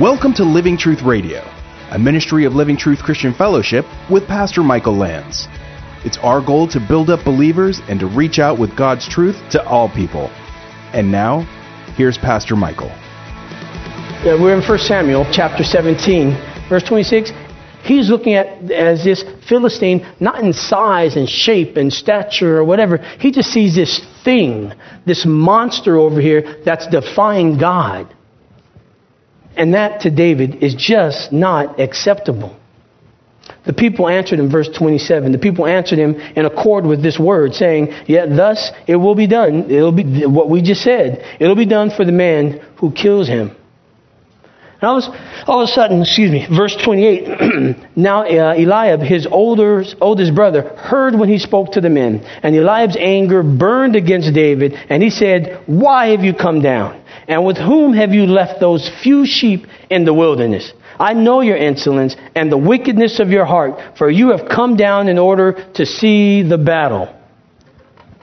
Welcome 0.00 0.32
to 0.36 0.44
Living 0.44 0.78
Truth 0.78 1.02
Radio, 1.02 1.42
a 1.90 1.98
ministry 1.98 2.46
of 2.46 2.54
Living 2.54 2.78
Truth 2.78 3.00
Christian 3.02 3.34
Fellowship 3.34 3.84
with 4.10 4.26
Pastor 4.26 4.62
Michael 4.62 4.94
Lantz. 4.94 5.46
It's 6.06 6.16
our 6.22 6.40
goal 6.40 6.66
to 6.68 6.80
build 6.80 7.10
up 7.10 7.22
believers 7.22 7.82
and 7.86 8.00
to 8.00 8.06
reach 8.06 8.38
out 8.38 8.58
with 8.58 8.74
God's 8.74 9.06
truth 9.06 9.36
to 9.50 9.62
all 9.66 9.90
people. 9.90 10.28
And 10.94 11.12
now, 11.12 11.40
here's 11.98 12.16
Pastor 12.16 12.56
Michael. 12.56 12.88
Yeah, 14.24 14.40
we're 14.40 14.56
in 14.56 14.66
1 14.66 14.78
Samuel 14.78 15.26
chapter 15.30 15.62
17, 15.62 16.30
verse 16.70 16.82
26. 16.84 17.32
He's 17.82 18.08
looking 18.08 18.32
at 18.36 18.70
as 18.70 19.04
this 19.04 19.22
Philistine, 19.46 20.10
not 20.18 20.42
in 20.42 20.54
size 20.54 21.16
and 21.16 21.28
shape 21.28 21.76
and 21.76 21.92
stature 21.92 22.56
or 22.56 22.64
whatever. 22.64 22.96
He 22.96 23.30
just 23.30 23.50
sees 23.50 23.74
this 23.74 24.00
thing, 24.24 24.72
this 25.04 25.26
monster 25.26 25.98
over 25.98 26.22
here 26.22 26.62
that's 26.64 26.86
defying 26.86 27.58
God. 27.58 28.16
And 29.60 29.74
that 29.74 30.00
to 30.00 30.10
David 30.10 30.62
is 30.64 30.74
just 30.74 31.32
not 31.32 31.78
acceptable. 31.78 32.58
The 33.66 33.74
people 33.74 34.08
answered 34.08 34.38
in 34.38 34.50
verse 34.50 34.70
27. 34.70 35.32
The 35.32 35.38
people 35.38 35.66
answered 35.66 35.98
him 35.98 36.14
in 36.14 36.46
accord 36.46 36.86
with 36.86 37.02
this 37.02 37.18
word, 37.18 37.52
saying, 37.52 37.92
Yet 38.06 38.34
thus 38.34 38.70
it 38.86 38.96
will 38.96 39.14
be 39.14 39.26
done. 39.26 39.70
It'll 39.70 39.92
be 39.92 40.24
what 40.24 40.48
we 40.48 40.62
just 40.62 40.82
said. 40.82 41.22
It'll 41.38 41.56
be 41.56 41.66
done 41.66 41.90
for 41.90 42.06
the 42.06 42.12
man 42.12 42.64
who 42.76 42.90
kills 42.90 43.28
him. 43.28 43.54
And 44.80 44.88
all, 44.88 44.96
of, 44.96 45.14
all 45.46 45.60
of 45.60 45.68
a 45.68 45.72
sudden, 45.72 46.00
excuse 46.00 46.30
me, 46.30 46.46
verse 46.56 46.74
28. 46.82 47.76
now 47.96 48.22
uh, 48.22 48.54
Eliab, 48.54 49.00
his 49.00 49.26
older, 49.30 49.84
oldest 50.00 50.34
brother, 50.34 50.62
heard 50.62 51.14
when 51.14 51.28
he 51.28 51.38
spoke 51.38 51.72
to 51.72 51.82
the 51.82 51.90
men. 51.90 52.24
And 52.42 52.56
Eliab's 52.56 52.96
anger 52.98 53.42
burned 53.42 53.94
against 53.94 54.32
David. 54.32 54.72
And 54.88 55.02
he 55.02 55.10
said, 55.10 55.62
Why 55.66 56.12
have 56.12 56.24
you 56.24 56.32
come 56.32 56.62
down? 56.62 56.99
And 57.30 57.44
with 57.44 57.58
whom 57.58 57.92
have 57.92 58.12
you 58.12 58.26
left 58.26 58.58
those 58.58 58.90
few 59.04 59.24
sheep 59.24 59.68
in 59.88 60.04
the 60.04 60.12
wilderness? 60.12 60.72
I 60.98 61.14
know 61.14 61.42
your 61.42 61.56
insolence 61.56 62.16
and 62.34 62.50
the 62.50 62.58
wickedness 62.58 63.20
of 63.20 63.28
your 63.30 63.44
heart, 63.44 63.96
for 63.96 64.10
you 64.10 64.36
have 64.36 64.48
come 64.48 64.76
down 64.76 65.06
in 65.06 65.16
order 65.16 65.52
to 65.74 65.86
see 65.86 66.42
the 66.42 66.58
battle. 66.58 67.06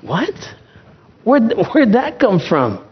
What? 0.02 0.36
Where, 1.24 1.40
where'd 1.40 1.94
that 1.94 2.20
come 2.20 2.42
from? 2.42 2.86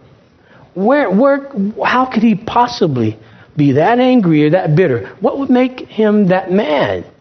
Where, 0.73 1.11
where, 1.11 1.52
how 1.83 2.05
could 2.05 2.23
he 2.23 2.35
possibly 2.35 3.19
be 3.57 3.73
that 3.73 4.00
angry 4.00 4.45
or 4.45 4.52
that 4.52 4.73
bitter? 4.73 5.13
What 5.19 5.38
would 5.39 5.50
make 5.50 5.81
him 5.81 6.29
that 6.29 6.50
mad? 6.50 7.11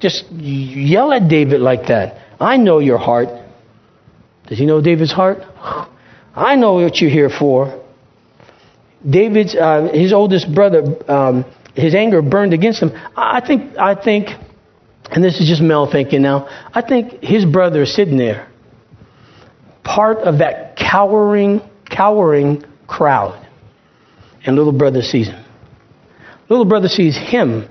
Just 0.00 0.30
yell 0.30 1.14
at 1.14 1.28
David 1.28 1.62
like 1.62 1.86
that. 1.86 2.18
I 2.38 2.58
know 2.58 2.78
your 2.78 2.98
heart. 2.98 3.28
Does 4.48 4.58
he 4.58 4.66
know 4.66 4.82
David's 4.82 5.12
heart? 5.12 5.38
I 6.36 6.56
know 6.56 6.74
what 6.74 7.00
you're 7.00 7.10
here 7.10 7.30
for. 7.30 7.86
David's 9.08 9.54
uh, 9.54 9.90
his 9.92 10.12
oldest 10.12 10.52
brother, 10.54 10.82
um, 11.10 11.44
his 11.74 11.94
anger 11.94 12.22
burned 12.22 12.52
against 12.52 12.82
him. 12.82 12.90
I 13.16 13.40
think, 13.46 13.76
I 13.78 13.94
think, 13.94 14.28
and 15.10 15.22
this 15.24 15.40
is 15.40 15.48
just 15.48 15.62
Mel 15.62 15.90
thinking 15.90 16.22
now. 16.22 16.48
I 16.72 16.82
think 16.82 17.22
his 17.22 17.44
brother 17.44 17.82
is 17.82 17.94
sitting 17.94 18.16
there, 18.16 18.48
part 19.84 20.18
of 20.18 20.38
that 20.38 20.76
cowering, 20.76 21.60
cowering 21.88 22.64
crowd, 22.86 23.46
and 24.44 24.56
little 24.56 24.72
brother 24.72 25.02
sees 25.02 25.28
him. 25.28 25.44
Little 26.48 26.64
brother 26.64 26.88
sees 26.88 27.16
him 27.16 27.68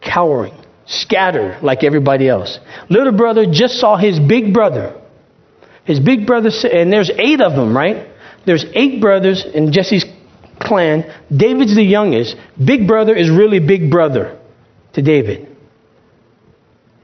cowering, 0.00 0.54
scattered 0.86 1.62
like 1.62 1.84
everybody 1.84 2.28
else. 2.28 2.58
Little 2.90 3.12
brother 3.12 3.46
just 3.50 3.74
saw 3.74 3.96
his 3.96 4.18
big 4.18 4.52
brother. 4.52 5.00
His 5.84 6.00
big 6.00 6.26
brother, 6.26 6.50
and 6.70 6.92
there's 6.92 7.10
eight 7.10 7.40
of 7.40 7.52
them, 7.52 7.74
right? 7.74 8.08
There's 8.44 8.64
eight 8.74 9.00
brothers 9.00 9.44
in 9.44 9.72
Jesse's 9.72 10.04
clan. 10.58 11.04
David's 11.34 11.74
the 11.74 11.82
youngest. 11.82 12.36
Big 12.62 12.86
brother 12.86 13.14
is 13.14 13.30
really 13.30 13.60
big 13.60 13.90
brother 13.90 14.38
to 14.94 15.02
David. 15.02 15.56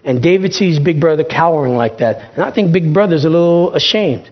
And 0.05 0.23
David 0.23 0.53
sees 0.53 0.79
big 0.79 1.01
brother 1.01 1.25
cowering 1.25 1.77
like 1.77 1.99
that. 1.99 2.34
And 2.34 2.45
I 2.45 2.53
think 2.53 2.73
big 2.73 2.93
brother's 2.93 3.25
a 3.25 3.31
little 3.31 3.75
ashamed. 3.75 4.31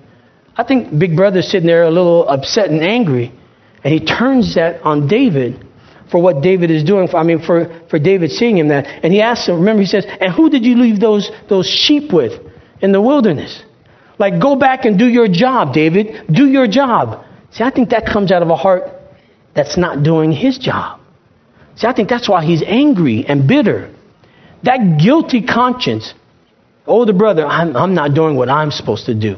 I 0.54 0.64
think 0.64 0.96
big 0.98 1.16
brother's 1.16 1.48
sitting 1.48 1.66
there 1.66 1.84
a 1.84 1.90
little 1.90 2.28
upset 2.28 2.68
and 2.68 2.82
angry. 2.82 3.32
And 3.82 3.92
he 3.92 4.04
turns 4.04 4.54
that 4.56 4.82
on 4.82 5.08
David 5.08 5.66
for 6.10 6.20
what 6.22 6.42
David 6.42 6.70
is 6.70 6.84
doing. 6.84 7.08
I 7.14 7.22
mean, 7.22 7.40
for, 7.40 7.82
for 7.88 7.98
David 7.98 8.30
seeing 8.30 8.58
him 8.58 8.68
that. 8.68 8.86
And 9.02 9.12
he 9.12 9.22
asks 9.22 9.48
him, 9.48 9.56
remember, 9.56 9.80
he 9.80 9.86
says, 9.86 10.04
And 10.06 10.32
who 10.32 10.50
did 10.50 10.64
you 10.64 10.76
leave 10.76 11.00
those, 11.00 11.30
those 11.48 11.66
sheep 11.66 12.12
with 12.12 12.32
in 12.82 12.92
the 12.92 13.00
wilderness? 13.00 13.62
Like, 14.18 14.40
go 14.40 14.56
back 14.56 14.84
and 14.84 14.98
do 14.98 15.06
your 15.06 15.26
job, 15.26 15.72
David. 15.72 16.26
Do 16.30 16.46
your 16.46 16.68
job. 16.68 17.24
See, 17.50 17.64
I 17.64 17.70
think 17.70 17.90
that 17.90 18.06
comes 18.06 18.30
out 18.30 18.42
of 18.42 18.50
a 18.50 18.56
heart 18.56 18.82
that's 19.54 19.76
not 19.76 20.02
doing 20.02 20.32
his 20.32 20.58
job. 20.58 21.00
See, 21.76 21.86
I 21.86 21.92
think 21.92 22.08
that's 22.08 22.28
why 22.28 22.44
he's 22.44 22.62
angry 22.62 23.24
and 23.26 23.46
bitter. 23.46 23.94
That 24.62 24.98
guilty 25.02 25.42
conscience, 25.42 26.14
older 26.86 27.12
brother, 27.12 27.46
I'm, 27.46 27.76
I'm 27.76 27.94
not 27.94 28.14
doing 28.14 28.36
what 28.36 28.48
I'm 28.48 28.70
supposed 28.70 29.06
to 29.06 29.14
do. 29.14 29.36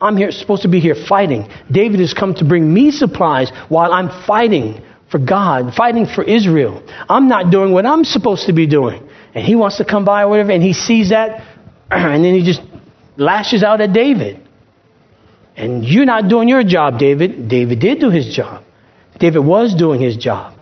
I'm 0.00 0.16
here, 0.16 0.30
supposed 0.30 0.62
to 0.62 0.68
be 0.68 0.80
here 0.80 0.94
fighting. 0.94 1.48
David 1.70 2.00
has 2.00 2.12
come 2.12 2.34
to 2.34 2.44
bring 2.44 2.72
me 2.72 2.90
supplies 2.90 3.50
while 3.68 3.92
I'm 3.92 4.10
fighting 4.26 4.82
for 5.10 5.18
God, 5.18 5.74
fighting 5.74 6.06
for 6.06 6.22
Israel. 6.22 6.82
I'm 7.08 7.28
not 7.28 7.50
doing 7.50 7.72
what 7.72 7.86
I'm 7.86 8.04
supposed 8.04 8.46
to 8.46 8.52
be 8.52 8.66
doing. 8.66 9.08
And 9.34 9.44
he 9.44 9.54
wants 9.54 9.78
to 9.78 9.84
come 9.84 10.04
by 10.04 10.22
or 10.22 10.28
whatever, 10.28 10.50
and 10.52 10.62
he 10.62 10.72
sees 10.72 11.10
that, 11.10 11.46
and 11.90 12.24
then 12.24 12.34
he 12.34 12.44
just 12.44 12.60
lashes 13.16 13.62
out 13.62 13.80
at 13.80 13.92
David. 13.92 14.42
And 15.56 15.84
you're 15.84 16.04
not 16.04 16.28
doing 16.28 16.48
your 16.48 16.64
job, 16.64 16.98
David. 16.98 17.48
David 17.48 17.80
did 17.80 18.00
do 18.00 18.10
his 18.10 18.34
job. 18.34 18.65
David 19.18 19.40
was 19.40 19.74
doing 19.74 20.00
his 20.00 20.16
job. 20.16 20.58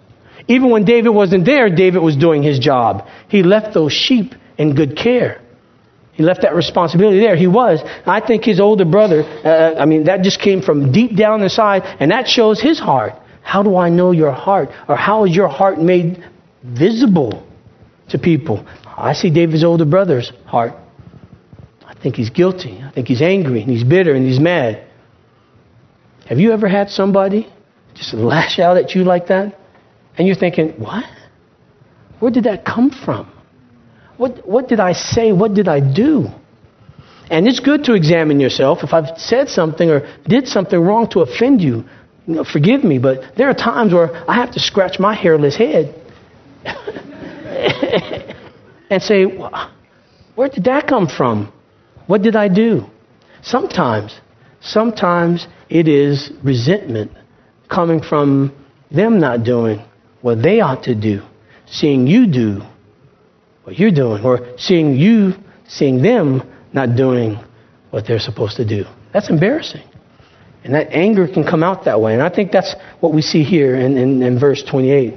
Even 0.47 0.71
when 0.71 0.85
David 0.85 1.11
wasn't 1.11 1.45
there, 1.47 1.75
David 1.75 2.01
was 2.01 2.17
doing 2.17 2.43
his 2.43 2.59
job. 2.59 3.07
He 3.29 3.43
left 3.43 3.75
those 3.75 3.93
sheep 3.93 4.35
in 4.59 4.75
good 4.75 4.97
care. 4.97 5.41
He 6.13 6.23
left 6.23 6.43
that 6.43 6.55
responsibility 6.55 7.19
there. 7.19 7.35
He 7.35 7.49
was. 7.49 7.81
I 8.07 8.21
think 8.21 8.45
his 8.45 8.61
older 8.61 8.85
brother, 8.85 9.23
uh, 9.23 9.75
I 9.77 9.85
mean, 9.85 10.05
that 10.05 10.23
just 10.23 10.41
came 10.41 10.63
from 10.63 10.93
deep 10.93 11.17
down 11.17 11.43
inside, 11.43 11.83
and 11.99 12.11
that 12.13 12.29
shows 12.29 12.61
his 12.61 12.79
heart. 12.79 13.15
How 13.43 13.63
do 13.63 13.77
I 13.77 13.89
know 13.89 14.13
your 14.13 14.31
heart? 14.31 14.69
Or 14.89 14.97
how 14.97 15.25
is 15.25 15.35
your 15.35 15.49
heart 15.49 15.81
made 15.81 16.25
visible 16.63 17.47
to 18.11 18.19
people? 18.19 18.65
I 18.97 19.13
see 19.13 19.31
David's 19.31 19.65
older 19.65 19.85
brother's 19.85 20.31
heart. 20.47 20.75
I 21.85 21.95
think 21.95 22.15
he's 22.15 22.31
guilty. 22.31 22.81
I 22.81 22.93
think 22.93 23.09
he's 23.09 23.23
angry, 23.23 23.63
and 23.63 23.71
he's 23.71 23.83
bitter, 23.83 24.15
and 24.15 24.25
he's 24.25 24.39
mad. 24.39 24.87
Have 26.27 26.39
you 26.39 26.53
ever 26.53 26.69
had 26.69 26.91
somebody 26.91 27.53
just 27.95 28.13
lash 28.15 28.59
out 28.59 28.77
at 28.77 28.95
you 28.95 29.05
like 29.05 29.29
that, 29.29 29.59
and 30.17 30.27
you're 30.27 30.37
thinking, 30.37 30.71
what? 30.81 31.05
Where 32.21 32.31
did 32.31 32.45
that 32.45 32.65
come 32.65 32.91
from? 32.91 33.31
What, 34.17 34.47
what 34.47 34.69
did 34.69 34.81
I 34.81 34.93
say? 34.93 35.33
What 35.33 35.55
did 35.55 35.69
I 35.69 35.81
do? 35.81 36.29
And 37.31 37.49
it's 37.49 37.61
good 37.61 37.85
to 37.85 37.95
examine 37.95 38.39
yourself. 38.39 38.81
If 38.83 38.93
I've 38.93 39.19
said 39.19 39.49
something 39.49 39.91
or 39.91 40.07
did 40.29 40.47
something 40.47 40.79
wrong 40.79 41.09
to 41.11 41.21
offend 41.21 41.63
you, 41.63 41.85
you 42.27 42.35
know, 42.37 42.45
forgive 42.45 42.85
me, 42.85 42.99
but 42.99 43.37
there 43.37 43.49
are 43.49 43.55
times 43.55 43.93
where 43.93 44.15
I 44.31 44.35
have 44.35 44.53
to 44.53 44.61
scratch 44.61 44.99
my 44.99 45.15
hairless 45.15 45.57
head 45.57 45.95
and 48.91 49.03
say, 49.03 49.25
where 50.35 50.49
did 50.49 50.65
that 50.65 50.87
come 50.87 51.09
from? 51.09 51.53
What 52.07 52.23
did 52.23 52.37
I 52.37 52.49
do? 52.49 52.87
Sometimes, 53.43 54.19
sometimes 54.61 55.47
it 55.69 55.89
is 55.89 56.31
resentment 56.43 57.13
coming 57.69 58.01
from 58.03 58.55
them 58.91 59.21
not 59.21 59.45
doing 59.45 59.83
what 60.21 60.43
they 60.43 60.61
ought 60.61 60.85
to 60.85 60.95
do, 60.95 61.23
seeing 61.67 62.07
you 62.07 62.27
do 62.27 62.63
what 63.65 63.79
you're 63.79 63.91
doing, 63.91 64.23
or 64.25 64.59
seeing 64.59 64.97
you, 64.97 65.33
seeing 65.67 66.03
them 66.03 66.43
not 66.73 66.97
doing 66.97 67.39
what 67.91 68.07
they're 68.07 68.19
supposed 68.19 68.57
to 68.57 68.65
do. 68.65 68.85
That's 69.13 69.31
embarrassing. 69.31 69.83
And 70.65 70.75
that 70.75 70.93
anger 70.93 71.29
can 71.29 71.45
come 71.45 71.63
out 71.63 71.85
that 71.85 72.01
way. 72.01 72.15
And 72.15 72.23
I 72.23 72.31
think 72.31 72.53
that's 72.53 72.75
what 73.01 73.13
we 73.15 73.23
see 73.23 73.43
here 73.43 73.75
in, 73.75 73.97
in, 73.97 74.23
in 74.23 74.39
verse 74.39 74.63
28. 74.63 75.15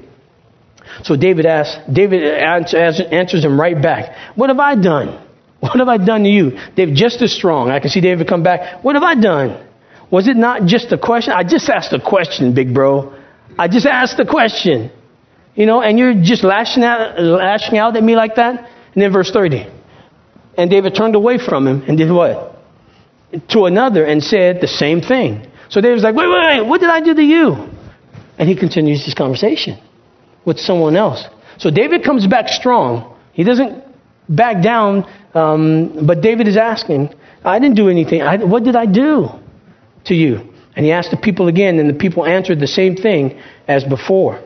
So 1.04 1.16
David 1.16 1.46
asks, 1.46 1.78
David 1.92 2.24
answers 2.24 3.44
him 3.44 3.60
right 3.60 3.82
back. 3.82 4.36
What 4.36 4.50
have 4.50 4.60
I 4.60 4.76
done? 4.76 5.24
What 5.60 5.78
have 5.80 5.88
I 5.88 5.98
done 5.98 6.24
to 6.24 6.30
you? 6.30 6.60
David, 6.76 6.96
just 6.96 7.22
as 7.22 7.34
strong. 7.34 7.72
I 7.72 7.80
can 7.80 7.90
see 7.90 8.02
David 8.02 8.28
come 8.28 8.44
back. 8.44 8.84
What 8.84 8.96
have 8.96 9.04
I 9.04 9.16
done? 9.16 9.67
Was 10.10 10.28
it 10.28 10.38
not 10.38 10.66
just 10.66 10.92
a 10.92 10.98
question? 10.98 11.34
I 11.34 11.44
just 11.44 11.70
asked 11.70 11.94
a 11.94 12.00
question, 12.00 12.54
big 12.54 12.74
bro. 12.74 13.14
I 13.58 13.68
just 13.68 13.86
asked 13.86 14.20
a 14.20 14.26
question. 14.26 14.92
You 15.56 15.66
know, 15.66 15.82
and 15.82 15.98
you're 15.98 16.14
just 16.14 16.44
lashing 16.44 16.84
out, 16.84 17.20
lashing 17.20 17.78
out 17.78 17.98
at 17.98 18.04
me 18.04 18.16
like 18.16 18.36
that? 18.36 18.70
And 18.94 19.02
then 19.02 19.12
verse 19.12 19.32
30. 19.32 19.68
And 20.56 20.70
David 20.70 20.96
turned 20.96 21.16
away 21.16 21.40
from 21.40 21.68
him 21.68 21.84
and 21.88 21.98
did 21.98 22.12
what? 22.12 22.60
To 23.50 23.66
another 23.66 24.06
and 24.06 24.24
said 24.24 24.62
the 24.62 24.68
same 24.68 25.02
thing. 25.02 25.48
So 25.70 25.82
David's 25.82 26.04
like, 26.04 26.16
wait, 26.16 26.28
wait, 26.28 26.60
wait, 26.60 26.68
what 26.68 26.80
did 26.80 26.90
I 26.90 27.02
do 27.02 27.14
to 27.14 27.22
you? 27.24 27.70
And 28.38 28.48
he 28.48 28.56
continues 28.56 29.04
his 29.04 29.14
conversation 29.14 29.80
with 30.46 30.60
someone 30.60 30.96
else. 30.96 31.26
So 31.58 31.72
David 31.72 32.04
comes 32.04 32.26
back 32.28 32.50
strong. 32.50 33.18
He 33.34 33.44
doesn't 33.44 33.84
back 34.30 34.64
down, 34.64 35.12
um, 35.34 36.06
but 36.06 36.22
David 36.22 36.48
is 36.48 36.58
asking, 36.58 37.14
I 37.44 37.60
didn't 37.60 37.76
do 37.76 37.90
anything. 37.90 38.22
I, 38.22 38.38
what 38.38 38.64
did 38.64 38.76
I 38.76 38.86
do? 38.86 39.30
To 40.08 40.16
you? 40.16 40.54
And 40.76 40.86
he 40.86 40.92
asked 40.92 41.12
the 41.12 41.18
people 41.18 41.48
again, 41.48 41.80
and 41.80 41.90
the 41.90 41.94
people 41.94 42.26
answered 42.26 42.60
the 42.60 42.68
same 42.68 42.96
thing 42.96 43.42
as 43.68 43.84
before. 43.84 44.44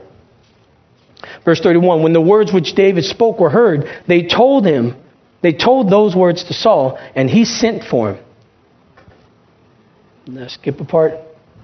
Verse 1.44 1.60
31 1.60 2.04
When 2.04 2.14
the 2.14 2.22
words 2.22 2.54
which 2.54 2.74
David 2.74 3.04
spoke 3.04 3.40
were 3.40 3.50
heard, 3.50 3.86
they 4.08 4.28
told 4.28 4.66
him, 4.66 4.96
they 5.42 5.54
told 5.54 5.90
those 5.90 6.16
words 6.16 6.44
to 6.46 6.54
Saul, 6.54 6.98
and 7.16 7.30
he 7.30 7.46
sent 7.46 7.84
for 7.84 8.14
him. 8.14 8.26
Did 10.26 10.44
I 10.44 10.48
skip 10.48 10.80
a 10.80 10.86
part? 10.86 11.14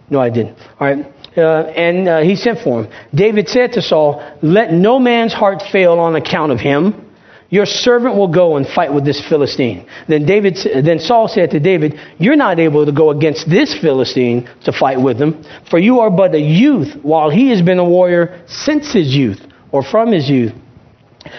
No, 0.10 0.20
I 0.20 0.30
didn't. 0.30 0.58
All 0.80 0.88
right. 0.88 1.06
Uh, 1.38 1.64
and 1.76 2.08
uh, 2.08 2.22
he 2.22 2.36
sent 2.36 2.60
for 2.60 2.84
him. 2.84 2.94
David 3.14 3.48
said 3.48 3.74
to 3.74 3.82
Saul, 3.82 4.38
Let 4.42 4.74
no 4.74 5.00
man's 5.00 5.34
heart 5.34 5.62
fail 5.72 6.00
on 6.00 6.16
account 6.16 6.52
of 6.52 6.60
him. 6.60 7.07
Your 7.50 7.66
servant 7.66 8.16
will 8.16 8.28
go 8.28 8.58
and 8.58 8.68
fight 8.68 8.94
with 8.94 9.06
this 9.06 9.26
Philistine. 9.28 9.88
Then 10.08 10.26
David, 10.26 10.58
then 10.84 11.00
Saul 11.00 11.30
said 11.30 11.52
to 11.52 11.60
David, 11.60 12.00
You're 12.18 12.36
not 12.36 12.60
able 12.60 12.86
to 12.86 12.92
go 12.92 13.12
against 13.12 13.50
this 13.50 13.74
Philistine 13.74 14.50
to 14.66 14.74
fight 14.74 15.00
with 15.00 15.18
him, 15.22 15.46
for 15.70 15.80
you 15.80 16.02
are 16.02 16.10
but 16.10 16.36
a 16.36 16.40
youth, 16.40 16.96
while 17.04 17.30
he 17.30 17.50
has 17.50 17.62
been 17.62 17.80
a 17.80 17.86
warrior 17.86 18.42
since 18.48 18.92
his 18.92 19.16
youth, 19.16 19.42
or 19.72 19.82
from 19.82 20.12
his 20.12 20.30
youth. 20.30 20.54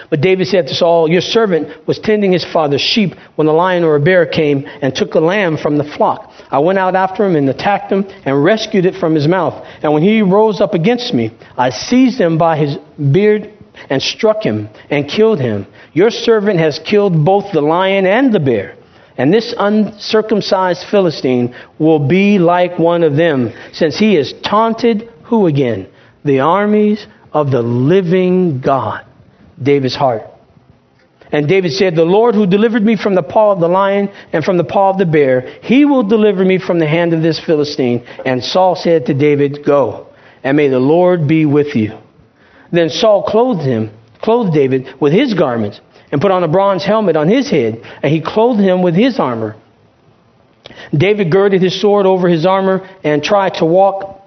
But 0.09 0.21
David 0.21 0.47
said 0.47 0.67
to 0.67 0.75
Saul, 0.75 1.09
Your 1.09 1.21
servant 1.21 1.87
was 1.87 1.99
tending 1.99 2.31
his 2.31 2.45
father's 2.45 2.81
sheep 2.81 3.15
when 3.35 3.47
a 3.47 3.53
lion 3.53 3.83
or 3.83 3.95
a 3.95 3.99
bear 3.99 4.25
came 4.25 4.65
and 4.81 4.95
took 4.95 5.13
a 5.15 5.19
lamb 5.19 5.57
from 5.57 5.77
the 5.77 5.83
flock. 5.83 6.31
I 6.51 6.59
went 6.59 6.79
out 6.79 6.95
after 6.95 7.25
him 7.25 7.35
and 7.35 7.49
attacked 7.49 7.91
him 7.91 8.05
and 8.25 8.43
rescued 8.43 8.85
it 8.85 8.95
from 8.95 9.15
his 9.15 9.27
mouth. 9.27 9.65
And 9.81 9.93
when 9.93 10.03
he 10.03 10.21
rose 10.21 10.61
up 10.61 10.73
against 10.73 11.13
me, 11.13 11.31
I 11.57 11.69
seized 11.69 12.19
him 12.19 12.37
by 12.37 12.57
his 12.57 12.77
beard 13.11 13.53
and 13.89 14.01
struck 14.01 14.43
him 14.43 14.69
and 14.89 15.09
killed 15.09 15.39
him. 15.39 15.67
Your 15.93 16.09
servant 16.09 16.59
has 16.59 16.79
killed 16.79 17.25
both 17.25 17.51
the 17.51 17.61
lion 17.61 18.05
and 18.05 18.33
the 18.33 18.39
bear. 18.39 18.75
And 19.17 19.33
this 19.33 19.53
uncircumcised 19.57 20.85
Philistine 20.89 21.53
will 21.77 22.07
be 22.07 22.39
like 22.39 22.79
one 22.79 23.03
of 23.03 23.17
them, 23.17 23.51
since 23.73 23.97
he 23.97 24.15
has 24.15 24.33
taunted 24.43 25.09
who 25.23 25.45
again? 25.47 25.87
The 26.25 26.39
armies 26.39 27.05
of 27.31 27.51
the 27.51 27.61
living 27.61 28.61
God. 28.61 29.05
David's 29.61 29.95
heart. 29.95 30.23
And 31.31 31.47
David 31.47 31.73
said, 31.73 31.95
The 31.95 32.03
Lord 32.03 32.33
who 32.33 32.47
delivered 32.47 32.83
me 32.83 32.95
from 32.95 33.13
the 33.13 33.21
paw 33.21 33.51
of 33.51 33.59
the 33.59 33.67
lion 33.67 34.09
and 34.33 34.43
from 34.43 34.57
the 34.57 34.63
paw 34.63 34.89
of 34.89 34.97
the 34.97 35.05
bear, 35.05 35.41
he 35.61 35.85
will 35.85 36.03
deliver 36.03 36.43
me 36.43 36.57
from 36.57 36.79
the 36.79 36.87
hand 36.87 37.13
of 37.13 37.21
this 37.21 37.39
Philistine. 37.39 38.05
And 38.25 38.43
Saul 38.43 38.75
said 38.75 39.05
to 39.05 39.13
David, 39.13 39.63
Go, 39.63 40.07
and 40.43 40.57
may 40.57 40.69
the 40.69 40.79
Lord 40.79 41.27
be 41.27 41.45
with 41.45 41.75
you. 41.75 41.99
Then 42.71 42.89
Saul 42.89 43.23
clothed 43.23 43.61
him, 43.61 43.91
clothed 44.21 44.53
David 44.53 44.87
with 44.99 45.13
his 45.13 45.33
garments, 45.33 45.81
and 46.11 46.21
put 46.21 46.31
on 46.31 46.43
a 46.43 46.47
bronze 46.47 46.83
helmet 46.83 47.15
on 47.15 47.27
his 47.27 47.49
head, 47.49 47.81
and 48.03 48.11
he 48.11 48.21
clothed 48.21 48.59
him 48.59 48.81
with 48.81 48.95
his 48.95 49.19
armor. 49.19 49.55
David 50.95 51.31
girded 51.31 51.61
his 51.61 51.79
sword 51.79 52.05
over 52.05 52.27
his 52.27 52.45
armor 52.45 52.87
and 53.03 53.23
tried 53.23 53.55
to 53.55 53.65
walk, 53.65 54.21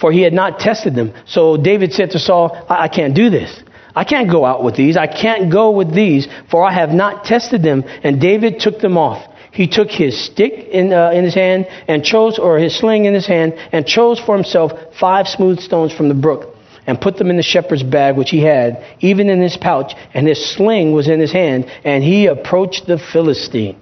for 0.00 0.12
he 0.12 0.22
had 0.22 0.32
not 0.32 0.58
tested 0.58 0.94
them. 0.94 1.12
So 1.26 1.56
David 1.56 1.92
said 1.92 2.10
to 2.10 2.18
Saul, 2.18 2.66
I, 2.68 2.84
I 2.84 2.88
can't 2.88 3.14
do 3.14 3.30
this. 3.30 3.62
I 3.94 4.04
can't 4.04 4.30
go 4.30 4.44
out 4.46 4.62
with 4.62 4.76
these. 4.76 4.96
I 4.96 5.06
can't 5.06 5.52
go 5.52 5.70
with 5.70 5.94
these, 5.94 6.26
for 6.50 6.64
I 6.64 6.72
have 6.72 6.90
not 6.90 7.24
tested 7.24 7.62
them. 7.62 7.84
And 8.02 8.20
David 8.20 8.58
took 8.60 8.80
them 8.80 8.96
off. 8.96 9.30
He 9.52 9.68
took 9.68 9.90
his 9.90 10.18
stick 10.18 10.52
in, 10.52 10.94
uh, 10.94 11.10
in 11.10 11.24
his 11.24 11.34
hand 11.34 11.66
and 11.86 12.02
chose, 12.02 12.38
or 12.38 12.58
his 12.58 12.78
sling 12.78 13.04
in 13.04 13.12
his 13.12 13.26
hand, 13.26 13.52
and 13.70 13.86
chose 13.86 14.18
for 14.18 14.34
himself 14.34 14.72
five 14.98 15.28
smooth 15.28 15.60
stones 15.60 15.92
from 15.92 16.08
the 16.08 16.14
brook 16.14 16.51
and 16.86 17.00
put 17.00 17.16
them 17.16 17.30
in 17.30 17.36
the 17.36 17.42
shepherd's 17.42 17.82
bag 17.82 18.16
which 18.16 18.30
he 18.30 18.40
had, 18.40 18.84
even 19.00 19.28
in 19.28 19.40
his 19.40 19.56
pouch, 19.56 19.92
and 20.14 20.26
his 20.26 20.54
sling 20.54 20.92
was 20.92 21.08
in 21.08 21.20
his 21.20 21.32
hand, 21.32 21.70
and 21.84 22.02
he 22.02 22.26
approached 22.26 22.86
the 22.86 22.98
Philistine. 22.98 23.78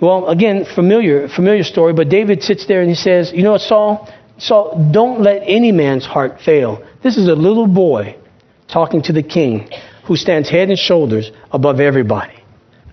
Well, 0.00 0.28
again, 0.28 0.64
familiar, 0.64 1.28
familiar 1.28 1.64
story, 1.64 1.92
but 1.92 2.08
David 2.08 2.42
sits 2.42 2.66
there 2.66 2.80
and 2.80 2.88
he 2.88 2.94
says, 2.94 3.32
You 3.32 3.42
know 3.42 3.52
what, 3.52 3.62
Saul? 3.62 4.08
Saul, 4.38 4.90
don't 4.92 5.20
let 5.20 5.42
any 5.44 5.72
man's 5.72 6.06
heart 6.06 6.40
fail. 6.40 6.86
This 7.02 7.16
is 7.16 7.26
a 7.26 7.34
little 7.34 7.66
boy 7.66 8.16
talking 8.68 9.02
to 9.02 9.12
the 9.12 9.24
king 9.24 9.68
who 10.04 10.16
stands 10.16 10.48
head 10.48 10.68
and 10.68 10.78
shoulders 10.78 11.32
above 11.50 11.80
everybody. 11.80 12.34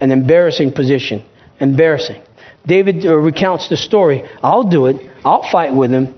An 0.02 0.12
embarrassing 0.12 0.72
position. 0.72 1.24
Embarrassing. 1.60 2.22
David 2.66 3.06
uh, 3.06 3.16
recounts 3.16 3.70
the 3.70 3.78
story. 3.78 4.28
I'll 4.42 4.64
do 4.64 4.88
it. 4.88 5.12
I'll 5.24 5.48
fight 5.52 5.74
with 5.76 5.92
him 5.92 6.16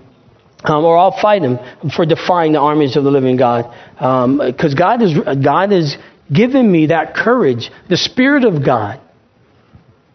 um, 0.67 0.83
or 0.83 0.97
I'll 0.97 1.17
fight 1.19 1.43
him 1.43 1.59
for 1.95 2.05
defying 2.05 2.53
the 2.53 2.59
armies 2.59 2.95
of 2.97 3.03
the 3.03 3.11
living 3.11 3.37
God. 3.37 3.73
Because 3.93 4.73
um, 4.73 4.77
God, 4.77 5.43
God 5.43 5.71
has 5.71 5.97
given 6.31 6.69
me 6.69 6.87
that 6.87 7.15
courage. 7.15 7.71
The 7.89 7.97
Spirit 7.97 8.43
of 8.43 8.65
God. 8.65 9.01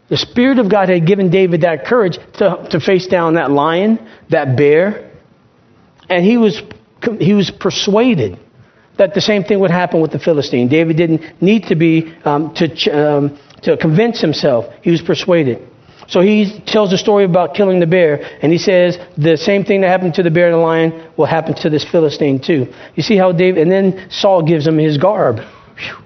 The 0.08 0.18
Spirit 0.18 0.58
of 0.58 0.70
God 0.70 0.90
had 0.90 1.06
given 1.06 1.30
David 1.30 1.62
that 1.62 1.86
courage 1.86 2.18
to, 2.34 2.68
to 2.70 2.80
face 2.80 3.06
down 3.06 3.34
that 3.34 3.50
lion, 3.50 4.06
that 4.28 4.56
bear. 4.56 5.10
And 6.10 6.24
he 6.24 6.36
was, 6.36 6.60
he 7.18 7.32
was 7.32 7.50
persuaded 7.50 8.38
that 8.98 9.14
the 9.14 9.22
same 9.22 9.44
thing 9.44 9.58
would 9.60 9.70
happen 9.70 10.02
with 10.02 10.12
the 10.12 10.18
Philistine. 10.18 10.68
David 10.68 10.98
didn't 10.98 11.40
need 11.40 11.64
to 11.68 11.76
be, 11.76 12.14
um, 12.24 12.52
to, 12.54 12.90
um, 12.90 13.38
to 13.62 13.78
convince 13.78 14.20
himself. 14.20 14.66
He 14.82 14.90
was 14.90 15.00
persuaded. 15.00 15.66
So 16.12 16.20
he 16.20 16.60
tells 16.66 16.92
a 16.92 16.98
story 16.98 17.24
about 17.24 17.54
killing 17.54 17.80
the 17.80 17.86
bear, 17.86 18.38
and 18.42 18.52
he 18.52 18.58
says 18.58 18.98
the 19.16 19.38
same 19.38 19.64
thing 19.64 19.80
that 19.80 19.88
happened 19.88 20.12
to 20.16 20.22
the 20.22 20.30
bear 20.30 20.48
and 20.48 20.54
the 20.54 20.58
lion 20.58 21.10
will 21.16 21.24
happen 21.24 21.54
to 21.62 21.70
this 21.70 21.86
Philistine 21.90 22.38
too. 22.38 22.70
You 22.94 23.02
see 23.02 23.16
how 23.16 23.32
David, 23.32 23.62
and 23.62 23.72
then 23.72 24.10
Saul 24.10 24.42
gives 24.42 24.66
him 24.66 24.76
his 24.76 24.98
garb. 24.98 25.36
Whew. 25.36 26.04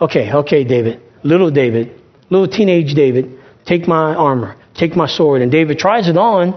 Okay, 0.00 0.32
okay, 0.32 0.62
David, 0.62 1.02
little 1.24 1.50
David, 1.50 2.00
little 2.30 2.46
teenage 2.46 2.94
David, 2.94 3.36
take 3.66 3.88
my 3.88 4.14
armor, 4.14 4.54
take 4.74 4.94
my 4.94 5.08
sword. 5.08 5.42
And 5.42 5.50
David 5.50 5.76
tries 5.76 6.08
it 6.08 6.16
on, 6.16 6.54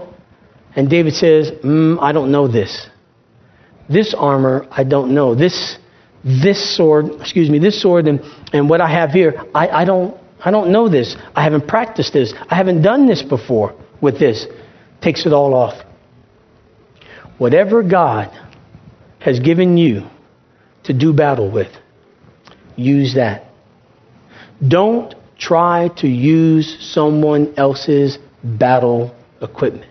and 0.76 0.88
David 0.88 1.14
says, 1.14 1.50
mm, 1.50 2.00
I 2.00 2.12
don't 2.12 2.30
know 2.30 2.46
this. 2.46 2.86
This 3.88 4.14
armor, 4.16 4.68
I 4.70 4.84
don't 4.84 5.12
know. 5.12 5.34
This, 5.34 5.76
this 6.22 6.76
sword, 6.76 7.06
excuse 7.20 7.50
me, 7.50 7.58
this 7.58 7.82
sword 7.82 8.06
and, 8.06 8.20
and 8.52 8.70
what 8.70 8.80
I 8.80 8.88
have 8.88 9.10
here, 9.10 9.42
I, 9.52 9.82
I 9.82 9.84
don't, 9.84 10.16
I 10.44 10.50
don't 10.50 10.72
know 10.72 10.88
this. 10.88 11.16
I 11.34 11.44
haven't 11.44 11.68
practiced 11.68 12.12
this. 12.12 12.34
I 12.48 12.56
haven't 12.56 12.82
done 12.82 13.06
this 13.06 13.22
before 13.22 13.74
with 14.00 14.18
this. 14.18 14.46
Takes 15.00 15.24
it 15.26 15.32
all 15.32 15.54
off. 15.54 15.74
Whatever 17.38 17.82
God 17.82 18.30
has 19.20 19.38
given 19.40 19.76
you 19.76 20.08
to 20.84 20.92
do 20.92 21.12
battle 21.12 21.50
with, 21.50 21.70
use 22.76 23.14
that. 23.14 23.44
Don't 24.66 25.14
try 25.38 25.88
to 25.98 26.08
use 26.08 26.76
someone 26.92 27.54
else's 27.56 28.18
battle 28.42 29.14
equipment. 29.40 29.90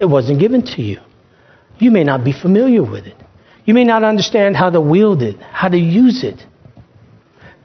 It 0.00 0.06
wasn't 0.06 0.40
given 0.40 0.62
to 0.62 0.82
you. 0.82 1.00
You 1.78 1.90
may 1.90 2.04
not 2.04 2.24
be 2.24 2.32
familiar 2.32 2.82
with 2.82 3.06
it. 3.06 3.16
You 3.64 3.74
may 3.74 3.84
not 3.84 4.02
understand 4.02 4.56
how 4.56 4.70
to 4.70 4.80
wield 4.80 5.22
it, 5.22 5.40
how 5.40 5.68
to 5.68 5.78
use 5.78 6.24
it. 6.24 6.44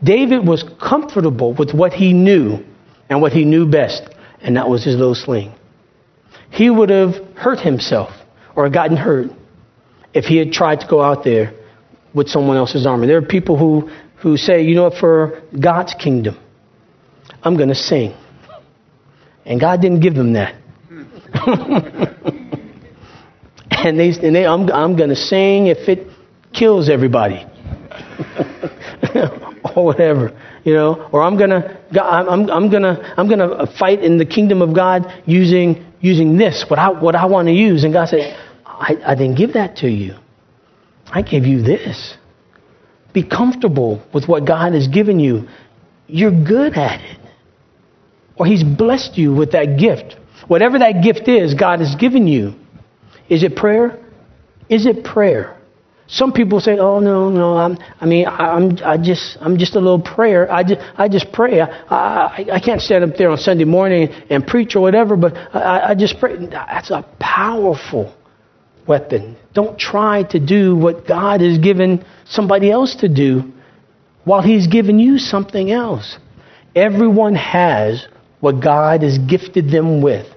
David 0.03 0.45
was 0.47 0.63
comfortable 0.81 1.53
with 1.53 1.73
what 1.73 1.93
he 1.93 2.13
knew 2.13 2.63
and 3.09 3.21
what 3.21 3.31
he 3.31 3.45
knew 3.45 3.69
best, 3.69 4.03
and 4.41 4.55
that 4.57 4.69
was 4.69 4.83
his 4.83 4.95
little 4.95 5.15
sling. 5.15 5.53
He 6.51 6.69
would 6.69 6.89
have 6.89 7.15
hurt 7.35 7.59
himself 7.59 8.11
or 8.55 8.69
gotten 8.69 8.97
hurt 8.97 9.31
if 10.13 10.25
he 10.25 10.37
had 10.37 10.51
tried 10.51 10.81
to 10.81 10.87
go 10.87 11.01
out 11.01 11.23
there 11.23 11.53
with 12.13 12.27
someone 12.27 12.57
else's 12.57 12.85
armor. 12.85 13.07
There 13.07 13.17
are 13.17 13.21
people 13.21 13.57
who, 13.57 13.89
who 14.17 14.37
say, 14.37 14.63
you 14.63 14.75
know 14.75 14.83
what, 14.83 14.97
for 14.97 15.41
God's 15.59 15.93
kingdom, 15.93 16.37
I'm 17.43 17.57
going 17.57 17.69
to 17.69 17.75
sing. 17.75 18.13
And 19.45 19.59
God 19.59 19.81
didn't 19.81 20.01
give 20.01 20.15
them 20.15 20.33
that. 20.33 20.55
and 23.71 23.99
they, 23.99 24.09
and 24.09 24.35
they 24.35 24.45
I'm, 24.45 24.69
I'm 24.71 24.95
going 24.97 25.09
to 25.09 25.15
sing 25.15 25.67
if 25.67 25.87
it 25.87 26.07
kills 26.53 26.89
everybody. 26.89 27.45
or 29.77 29.85
whatever, 29.93 30.37
you 30.63 30.73
know, 30.73 31.07
or 31.11 31.21
I'm 31.21 31.37
gonna, 31.37 31.79
I'm, 31.91 32.49
I'm 32.49 32.71
gonna, 32.71 33.13
I'm 33.15 33.29
gonna 33.29 33.67
fight 33.77 34.03
in 34.03 34.17
the 34.17 34.25
kingdom 34.25 34.61
of 34.61 34.75
God 34.75 35.05
using 35.25 35.85
using 36.01 36.37
this, 36.37 36.65
what 36.67 36.79
I 36.79 36.89
what 36.89 37.15
I 37.15 37.25
want 37.25 37.47
to 37.47 37.53
use. 37.53 37.83
And 37.83 37.93
God 37.93 38.09
said, 38.09 38.37
I, 38.65 38.95
I 39.05 39.15
didn't 39.15 39.37
give 39.37 39.53
that 39.53 39.77
to 39.77 39.87
you. 39.87 40.15
I 41.07 41.21
gave 41.21 41.45
you 41.45 41.61
this. 41.61 42.15
Be 43.13 43.23
comfortable 43.23 44.03
with 44.13 44.27
what 44.27 44.45
God 44.45 44.73
has 44.73 44.87
given 44.87 45.19
you. 45.19 45.47
You're 46.07 46.31
good 46.31 46.73
at 46.73 47.01
it. 47.01 47.19
Or 48.35 48.45
He's 48.45 48.63
blessed 48.63 49.17
you 49.17 49.33
with 49.33 49.53
that 49.53 49.77
gift. 49.79 50.15
Whatever 50.47 50.79
that 50.79 51.01
gift 51.03 51.27
is, 51.27 51.53
God 51.53 51.79
has 51.79 51.95
given 51.95 52.27
you. 52.27 52.53
Is 53.29 53.43
it 53.43 53.55
prayer? 53.55 54.03
Is 54.69 54.85
it 54.85 55.03
prayer? 55.03 55.56
Some 56.09 56.31
people 56.31 56.61
say, 56.61 56.77
"Oh 56.77 56.99
no, 56.99 57.29
no, 57.29 57.57
I'm, 57.57 57.77
I 57.99 58.05
mean, 58.05 58.27
I'm, 58.27 58.77
I 58.83 58.97
just, 58.97 59.37
I'm 59.41 59.57
just 59.57 59.75
a 59.75 59.79
little 59.79 60.01
prayer. 60.01 60.49
I 60.51 60.63
just, 60.63 60.81
I 60.97 61.09
just 61.09 61.33
pray. 61.33 61.59
I, 61.59 61.67
I, 61.89 62.45
I 62.53 62.59
can't 62.59 62.81
stand 62.81 63.03
up 63.03 63.17
there 63.17 63.29
on 63.29 63.37
Sunday 63.37 63.65
morning 63.65 64.09
and 64.29 64.47
preach 64.47 64.75
or 64.75 64.81
whatever, 64.81 65.17
but 65.17 65.35
I, 65.53 65.89
I 65.89 65.95
just 65.95 66.19
pray." 66.19 66.37
That's 66.47 66.91
a 66.91 67.05
powerful 67.19 68.15
weapon. 68.87 69.35
Don't 69.53 69.77
try 69.77 70.23
to 70.23 70.39
do 70.39 70.77
what 70.77 71.05
God 71.05 71.41
has 71.41 71.57
given 71.57 72.05
somebody 72.25 72.71
else 72.71 72.95
to 72.97 73.09
do, 73.09 73.51
while 74.23 74.41
He's 74.41 74.67
given 74.67 74.99
you 74.99 75.17
something 75.17 75.71
else. 75.71 76.17
Everyone 76.73 77.35
has 77.35 78.07
what 78.39 78.61
God 78.61 79.03
has 79.03 79.17
gifted 79.17 79.69
them 79.71 80.01
with 80.01 80.27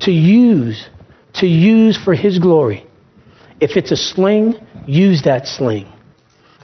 to 0.00 0.12
use, 0.12 0.88
to 1.34 1.46
use 1.46 1.98
for 2.02 2.14
His 2.14 2.38
glory. 2.38 2.86
If 3.60 3.76
it's 3.76 3.90
a 3.90 3.96
sling, 3.96 4.54
use 4.88 5.22
that 5.22 5.46
sling. 5.46 5.86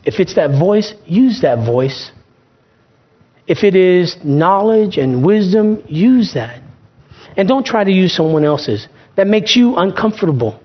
If 0.04 0.18
it's 0.18 0.34
that 0.34 0.58
voice, 0.58 0.94
use 1.04 1.42
that 1.42 1.64
voice. 1.64 2.10
If 3.46 3.62
it 3.62 3.76
is 3.76 4.16
knowledge 4.24 4.96
and 4.96 5.24
wisdom, 5.24 5.82
use 5.86 6.32
that. 6.34 6.62
And 7.36 7.46
don't 7.46 7.66
try 7.66 7.84
to 7.84 7.90
use 7.90 8.14
someone 8.14 8.44
else's. 8.44 8.88
That 9.16 9.26
makes 9.26 9.54
you 9.54 9.76
uncomfortable. 9.76 10.60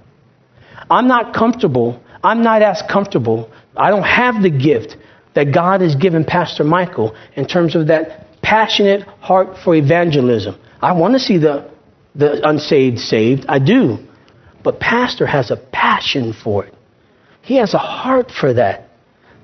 I'm 0.90 1.08
not 1.08 1.34
comfortable. 1.34 2.02
I'm 2.24 2.42
not 2.44 2.62
as 2.62 2.82
comfortable. 2.90 3.52
I 3.76 3.90
don't 3.90 4.04
have 4.04 4.42
the 4.42 4.50
gift 4.50 4.96
that 5.36 5.54
God 5.54 5.82
has 5.82 5.96
given 5.96 6.24
Pastor 6.24 6.64
Michael 6.64 7.16
in 7.36 7.46
terms 7.46 7.76
of 7.76 7.88
that 7.88 8.42
passionate 8.42 9.04
heart 9.20 9.58
for 9.64 9.76
evangelism. 9.76 10.60
I 10.82 10.94
want 10.94 11.14
to 11.14 11.20
see 11.20 11.38
the, 11.38 11.70
the 12.16 12.48
unsaved 12.48 13.00
saved. 13.00 13.46
I 13.48 13.60
do. 13.60 13.98
But 14.64 14.80
Pastor 14.80 15.26
has 15.26 15.52
a 15.52 15.58
passion 15.58 16.34
for 16.34 16.66
it. 16.66 16.74
He 17.42 17.56
has 17.58 17.74
a 17.74 17.80
heart 17.80 18.32
for 18.32 18.54
that. 18.54 18.90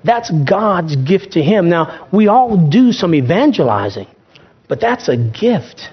That's 0.04 0.30
God's 0.30 0.96
gift 0.96 1.32
to 1.34 1.42
him. 1.42 1.70
Now, 1.70 2.08
we 2.14 2.28
all 2.28 2.70
do 2.70 2.92
some 2.92 3.16
evangelizing, 3.16 4.08
but 4.68 4.80
that's 4.80 5.10
a 5.10 5.18
gift. 5.18 5.90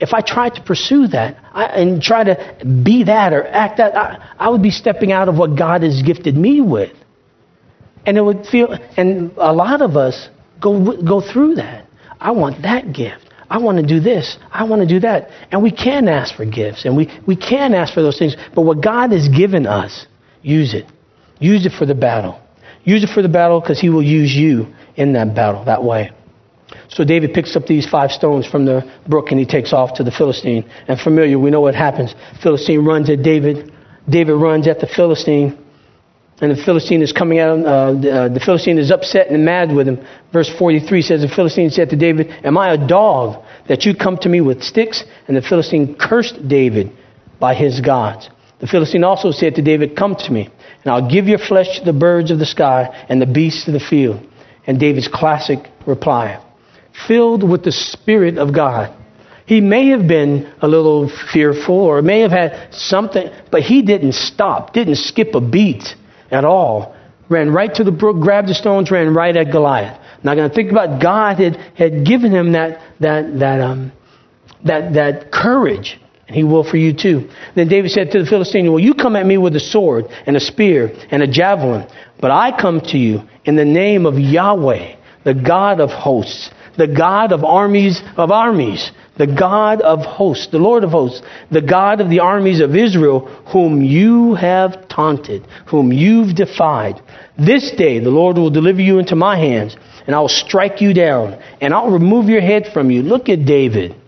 If 0.00 0.14
I 0.14 0.22
tried 0.22 0.54
to 0.54 0.62
pursue 0.62 1.08
that 1.08 1.36
I, 1.52 1.64
and 1.66 2.02
try 2.02 2.24
to 2.24 2.64
be 2.64 3.04
that 3.04 3.34
or 3.34 3.46
act 3.46 3.76
that, 3.76 3.94
I, 3.94 4.34
I 4.38 4.48
would 4.48 4.62
be 4.62 4.70
stepping 4.70 5.12
out 5.12 5.28
of 5.28 5.36
what 5.36 5.58
God 5.58 5.82
has 5.82 6.02
gifted 6.02 6.36
me 6.36 6.62
with. 6.62 6.96
And 8.06 8.16
it 8.16 8.22
would 8.22 8.46
feel, 8.46 8.72
and 8.96 9.30
a 9.36 9.52
lot 9.52 9.82
of 9.82 9.96
us 9.96 10.30
go, 10.58 11.02
go 11.02 11.20
through 11.20 11.56
that. 11.56 11.86
I 12.18 12.30
want 12.30 12.62
that 12.62 12.94
gift. 12.94 13.26
I 13.50 13.58
want 13.58 13.78
to 13.78 13.86
do 13.86 14.00
this. 14.00 14.38
I 14.50 14.64
want 14.64 14.80
to 14.80 14.88
do 14.88 15.00
that. 15.00 15.28
And 15.50 15.62
we 15.62 15.70
can 15.70 16.08
ask 16.08 16.34
for 16.34 16.46
gifts 16.46 16.86
and 16.86 16.96
we, 16.96 17.10
we 17.26 17.36
can 17.36 17.74
ask 17.74 17.92
for 17.92 18.00
those 18.00 18.18
things. 18.18 18.36
But 18.54 18.62
what 18.62 18.80
God 18.80 19.12
has 19.12 19.28
given 19.28 19.66
us, 19.66 20.06
use 20.40 20.72
it. 20.72 20.86
Use 21.40 21.66
it 21.66 21.72
for 21.72 21.86
the 21.86 21.94
battle. 21.94 22.40
Use 22.84 23.02
it 23.02 23.10
for 23.10 23.22
the 23.22 23.28
battle 23.28 23.60
because 23.60 23.80
he 23.80 23.90
will 23.90 24.02
use 24.02 24.32
you 24.32 24.72
in 24.96 25.14
that 25.14 25.34
battle 25.34 25.64
that 25.64 25.82
way. 25.82 26.12
So 26.88 27.04
David 27.04 27.32
picks 27.34 27.56
up 27.56 27.66
these 27.66 27.88
five 27.88 28.10
stones 28.10 28.46
from 28.46 28.64
the 28.64 28.90
brook 29.08 29.30
and 29.30 29.38
he 29.38 29.46
takes 29.46 29.72
off 29.72 29.94
to 29.94 30.04
the 30.04 30.10
Philistine. 30.10 30.70
And 30.86 31.00
familiar, 31.00 31.38
we 31.38 31.50
know 31.50 31.60
what 31.60 31.74
happens. 31.74 32.14
Philistine 32.42 32.84
runs 32.84 33.10
at 33.10 33.22
David. 33.22 33.72
David 34.08 34.34
runs 34.34 34.68
at 34.68 34.80
the 34.80 34.86
Philistine. 34.86 35.58
And 36.40 36.56
the 36.56 36.62
Philistine 36.62 37.02
is 37.02 37.12
coming 37.12 37.38
out, 37.38 37.64
uh, 37.66 37.92
the, 37.92 38.12
uh, 38.12 38.28
the 38.28 38.40
Philistine 38.40 38.78
is 38.78 38.90
upset 38.90 39.28
and 39.28 39.44
mad 39.44 39.74
with 39.74 39.86
him. 39.86 40.04
Verse 40.32 40.48
43 40.48 41.02
says, 41.02 41.20
The 41.20 41.28
Philistine 41.28 41.70
said 41.70 41.90
to 41.90 41.96
David, 41.96 42.30
Am 42.44 42.56
I 42.56 42.72
a 42.72 42.86
dog 42.88 43.44
that 43.68 43.84
you 43.84 43.94
come 43.94 44.16
to 44.18 44.28
me 44.28 44.40
with 44.40 44.62
sticks? 44.62 45.04
And 45.28 45.36
the 45.36 45.42
Philistine 45.42 45.96
cursed 45.96 46.48
David 46.48 46.92
by 47.38 47.54
his 47.54 47.80
gods. 47.80 48.30
The 48.60 48.66
Philistine 48.66 49.04
also 49.04 49.30
said 49.30 49.54
to 49.56 49.62
David, 49.62 49.96
Come 49.96 50.14
to 50.16 50.32
me 50.32 50.50
and 50.84 50.92
I'll 50.92 51.10
give 51.10 51.26
your 51.26 51.38
flesh 51.38 51.78
to 51.78 51.84
the 51.84 51.92
birds 51.92 52.30
of 52.30 52.38
the 52.38 52.46
sky 52.46 53.06
and 53.08 53.20
the 53.20 53.26
beasts 53.26 53.66
of 53.66 53.74
the 53.74 53.80
field. 53.80 54.26
And 54.66 54.78
David's 54.78 55.08
classic 55.08 55.58
reply, 55.86 56.42
filled 57.08 57.48
with 57.48 57.64
the 57.64 57.72
Spirit 57.72 58.38
of 58.38 58.54
God. 58.54 58.94
He 59.46 59.60
may 59.60 59.88
have 59.88 60.06
been 60.06 60.52
a 60.60 60.68
little 60.68 61.10
fearful 61.32 61.74
or 61.74 62.02
may 62.02 62.20
have 62.20 62.30
had 62.30 62.72
something, 62.72 63.30
but 63.50 63.62
he 63.62 63.82
didn't 63.82 64.12
stop, 64.12 64.72
didn't 64.72 64.96
skip 64.96 65.34
a 65.34 65.40
beat 65.40 65.96
at 66.30 66.44
all. 66.44 66.94
Ran 67.28 67.50
right 67.50 67.74
to 67.74 67.82
the 67.82 67.90
brook, 67.90 68.20
grabbed 68.20 68.48
the 68.48 68.54
stones, 68.54 68.90
ran 68.90 69.12
right 69.12 69.36
at 69.36 69.50
Goliath. 69.50 69.98
Now, 70.22 70.34
going 70.34 70.48
to 70.48 70.54
think 70.54 70.70
about 70.70 71.00
God 71.00 71.38
had, 71.38 71.56
had 71.76 72.06
given 72.06 72.30
him 72.30 72.52
that, 72.52 72.80
that, 73.00 73.38
that, 73.38 73.60
um, 73.60 73.92
that, 74.64 74.92
that 74.92 75.32
courage 75.32 75.98
and 76.30 76.36
he 76.36 76.44
will 76.44 76.62
for 76.62 76.76
you 76.76 76.92
too. 76.92 77.28
Then 77.56 77.66
David 77.66 77.90
said 77.90 78.12
to 78.12 78.22
the 78.22 78.24
Philistine, 78.24 78.70
Well, 78.70 78.78
you 78.78 78.94
come 78.94 79.16
at 79.16 79.26
me 79.26 79.36
with 79.36 79.56
a 79.56 79.60
sword 79.60 80.04
and 80.26 80.36
a 80.36 80.40
spear 80.40 80.92
and 81.10 81.24
a 81.24 81.26
javelin, 81.26 81.88
but 82.20 82.30
I 82.30 82.56
come 82.56 82.80
to 82.82 82.98
you 82.98 83.22
in 83.44 83.56
the 83.56 83.64
name 83.64 84.06
of 84.06 84.16
Yahweh, 84.16 84.94
the 85.24 85.34
God 85.34 85.80
of 85.80 85.90
hosts, 85.90 86.50
the 86.78 86.86
God 86.86 87.32
of 87.32 87.42
armies 87.42 88.00
of 88.16 88.30
armies, 88.30 88.92
the 89.16 89.26
God 89.26 89.80
of 89.80 90.06
hosts, 90.06 90.46
the 90.52 90.60
Lord 90.60 90.84
of 90.84 90.92
hosts, 90.92 91.20
the 91.50 91.62
God 91.62 92.00
of 92.00 92.08
the 92.08 92.20
armies 92.20 92.60
of 92.60 92.76
Israel, 92.76 93.26
whom 93.52 93.82
you 93.82 94.36
have 94.36 94.86
taunted, 94.86 95.44
whom 95.66 95.92
you've 95.92 96.36
defied. 96.36 97.02
This 97.36 97.72
day 97.72 97.98
the 97.98 98.10
Lord 98.10 98.36
will 98.38 98.50
deliver 98.50 98.82
you 98.82 99.00
into 99.00 99.16
my 99.16 99.36
hands, 99.36 99.76
and 100.06 100.14
I'll 100.14 100.28
strike 100.28 100.80
you 100.80 100.94
down, 100.94 101.42
and 101.60 101.74
I'll 101.74 101.90
remove 101.90 102.28
your 102.28 102.40
head 102.40 102.68
from 102.72 102.92
you. 102.92 103.02
Look 103.02 103.28
at 103.28 103.44
David 103.44 103.99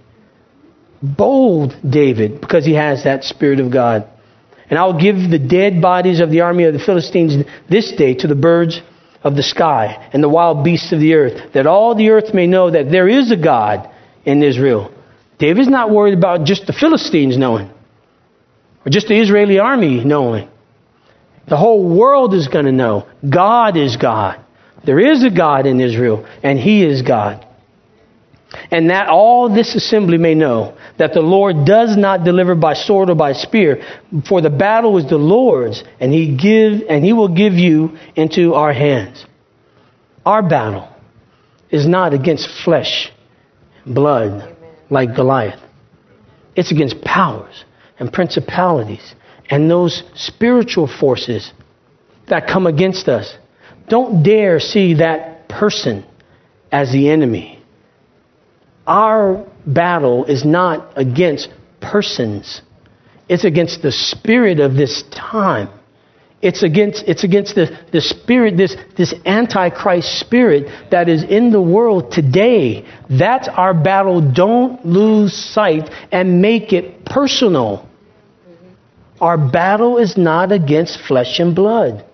bold 1.03 1.75
David 1.89 2.41
because 2.41 2.65
he 2.65 2.75
has 2.75 3.05
that 3.05 3.25
Spirit 3.25 3.61
of 3.61 3.73
God. 3.73 4.09
And 4.71 4.79
I'll 4.79 4.99
give 4.99 5.17
the 5.17 5.39
dead 5.39 5.83
bodies 5.83 6.21
of 6.21 6.31
the 6.31 6.41
army 6.41 6.65
of 6.65 6.73
the 6.73 6.79
Philistines 6.79 7.45
this 7.69 7.93
day 7.93 8.15
to 8.15 8.27
the 8.27 8.35
birds 8.35 8.81
of 9.23 9.37
the 9.37 9.43
sky 9.43 10.09
and 10.13 10.23
the 10.23 10.29
wild 10.29 10.65
beasts 10.65 10.93
of 10.93 11.01
the 11.01 11.15
earth, 11.15 11.53
that 11.53 11.67
all 11.67 11.95
the 11.95 12.11
earth 12.11 12.33
may 12.33 12.47
know 12.47 12.71
that 12.71 12.91
there 12.91 13.09
is 13.09 13.31
a 13.31 13.37
God 13.37 13.91
in 14.25 14.43
Israel. 14.43 14.93
David's 15.39 15.69
not 15.69 15.91
worried 15.91 16.17
about 16.17 16.47
just 16.47 16.67
the 16.67 16.73
Philistines 16.73 17.37
knowing, 17.37 17.71
or 18.87 18.91
just 18.91 19.09
the 19.09 19.21
Israeli 19.21 19.59
army 19.59 20.05
knowing. 20.05 20.49
The 21.49 21.57
whole 21.57 21.97
world 21.97 22.35
is 22.35 22.49
going 22.49 22.67
to 22.67 22.73
know 22.73 23.09
God 23.29 23.77
is 23.77 23.97
God. 23.97 24.45
There 24.85 25.01
is 25.01 25.25
a 25.25 25.31
God 25.31 25.67
in 25.67 25.81
Israel, 25.81 26.27
and 26.43 26.59
He 26.59 26.85
is 26.85 27.03
God. 27.03 27.47
And 28.71 28.91
that 28.91 29.09
all 29.09 29.49
this 29.49 29.75
assembly 29.75 30.19
may 30.19 30.35
know 30.35 30.77
that 30.99 31.15
the 31.15 31.21
Lord 31.21 31.65
does 31.65 31.97
not 31.97 32.25
deliver 32.25 32.55
by 32.55 32.75
sword 32.75 33.11
or 33.11 33.15
by 33.15 33.33
spear, 33.33 33.83
for 34.29 34.41
the 34.41 34.51
battle 34.51 34.99
is 34.99 35.09
the 35.09 35.17
Lord's, 35.17 35.83
and 36.01 36.13
he 36.13 36.37
give 36.37 36.83
and 36.89 37.05
he 37.05 37.13
will 37.13 37.35
give 37.35 37.55
you 37.55 37.97
into 38.15 38.55
our 38.55 38.73
hands. 38.73 39.25
Our 40.25 40.43
battle 40.43 40.89
is 41.71 41.87
not 41.87 42.13
against 42.13 42.49
flesh 42.65 43.11
blood 43.87 44.57
like 44.91 45.15
Goliath. 45.15 45.61
It's 46.55 46.71
against 46.71 47.01
powers 47.03 47.65
and 47.99 48.13
principalities 48.13 49.15
and 49.51 49.71
those 49.71 50.03
spiritual 50.15 50.87
forces 50.87 51.53
that 52.29 52.47
come 52.47 52.67
against 52.67 53.09
us. 53.09 53.35
Don't 53.89 54.23
dare 54.23 54.61
see 54.61 54.95
that 54.95 55.49
person 55.49 56.05
as 56.71 56.93
the 56.93 57.09
enemy 57.11 57.62
our 58.87 59.47
battle 59.67 60.25
is 60.25 60.45
not 60.45 60.93
against 60.97 61.49
persons. 61.81 62.63
It's 63.29 63.45
against 63.45 63.83
the 63.83 63.93
spirit 63.93 64.61
of 64.61 64.75
this 64.75 65.05
time. 65.11 65.69
It's 66.41 66.65
against, 66.65 67.05
it's 67.07 67.23
against 67.23 67.55
the, 67.55 67.79
the 67.93 68.01
spirit, 68.01 68.57
this, 68.57 68.77
this 68.97 69.15
antichrist 69.25 70.19
spirit 70.19 70.91
that 70.91 71.09
is 71.09 71.23
in 71.23 71.53
the 71.53 71.63
world 71.63 72.11
today. 72.11 72.85
That's 73.09 73.47
our 73.47 73.73
battle. 73.73 74.33
Don't 74.33 74.85
lose 74.85 75.33
sight 75.33 75.89
and 76.11 76.43
make 76.43 76.73
it 76.73 77.05
personal. 77.05 77.89
Our 79.21 79.39
battle 79.39 79.99
is 79.99 80.17
not 80.17 80.51
against 80.51 81.01
flesh 81.07 81.39
and 81.39 81.55
blood. 81.55 82.05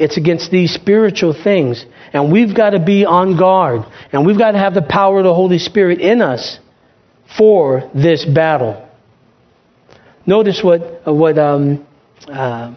It's 0.00 0.16
against 0.16 0.50
these 0.50 0.72
spiritual 0.72 1.34
things. 1.34 1.84
And 2.14 2.32
we've 2.32 2.56
got 2.56 2.70
to 2.70 2.80
be 2.82 3.04
on 3.04 3.36
guard. 3.36 3.82
And 4.12 4.24
we've 4.24 4.38
got 4.38 4.52
to 4.52 4.58
have 4.58 4.72
the 4.72 4.80
power 4.82 5.18
of 5.18 5.24
the 5.24 5.34
Holy 5.34 5.58
Spirit 5.58 6.00
in 6.00 6.22
us 6.22 6.58
for 7.36 7.90
this 7.94 8.24
battle. 8.24 8.88
Notice 10.24 10.62
what, 10.64 11.02
uh, 11.06 11.12
what 11.12 11.38
um, 11.38 11.86
uh, 12.26 12.74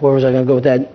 where 0.00 0.12
was 0.12 0.22
I 0.22 0.32
going 0.32 0.44
to 0.44 0.48
go 0.48 0.56
with 0.56 0.64
that? 0.64 0.92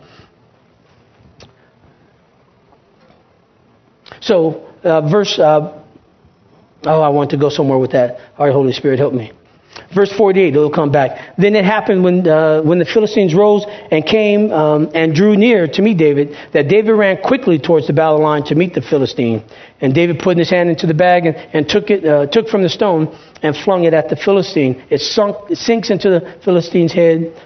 So, 4.21 4.69
uh, 4.83 5.09
verse, 5.09 5.39
uh, 5.39 5.81
oh, 6.83 7.01
I 7.01 7.09
want 7.09 7.31
to 7.31 7.37
go 7.37 7.49
somewhere 7.49 7.79
with 7.79 7.93
that. 7.93 8.19
All 8.37 8.45
right, 8.45 8.53
Holy 8.53 8.71
Spirit, 8.71 8.99
help 8.99 9.15
me. 9.15 9.31
Verse 9.95 10.11
48, 10.11 10.53
it'll 10.53 10.69
come 10.69 10.91
back. 10.91 11.37
Then 11.37 11.55
it 11.55 11.63
happened 11.63 12.03
when, 12.03 12.27
uh, 12.27 12.61
when 12.63 12.79
the 12.79 12.85
Philistines 12.85 13.33
rose 13.33 13.65
and 13.91 14.05
came 14.05 14.51
um, 14.51 14.91
and 14.93 15.15
drew 15.15 15.37
near 15.37 15.67
to 15.69 15.81
meet 15.81 15.97
David, 15.97 16.35
that 16.51 16.67
David 16.67 16.91
ran 16.91 17.21
quickly 17.23 17.59
towards 17.59 17.87
the 17.87 17.93
battle 17.93 18.21
line 18.21 18.43
to 18.43 18.55
meet 18.55 18.73
the 18.73 18.81
Philistine. 18.81 19.41
And 19.79 19.95
David 19.95 20.19
put 20.19 20.37
his 20.37 20.49
hand 20.49 20.69
into 20.69 20.85
the 20.85 20.93
bag 20.93 21.25
and, 21.25 21.37
and 21.37 21.69
took 21.69 21.89
it, 21.89 22.03
uh, 22.03 22.27
took 22.27 22.49
from 22.49 22.61
the 22.61 22.67
stone 22.67 23.17
and 23.41 23.55
flung 23.55 23.85
it 23.85 23.93
at 23.93 24.09
the 24.09 24.17
Philistine. 24.17 24.83
It 24.89 24.99
sunk, 24.99 25.49
it 25.49 25.57
sinks 25.57 25.89
into 25.89 26.09
the 26.09 26.39
Philistine's 26.43 26.91
head, 26.91 27.41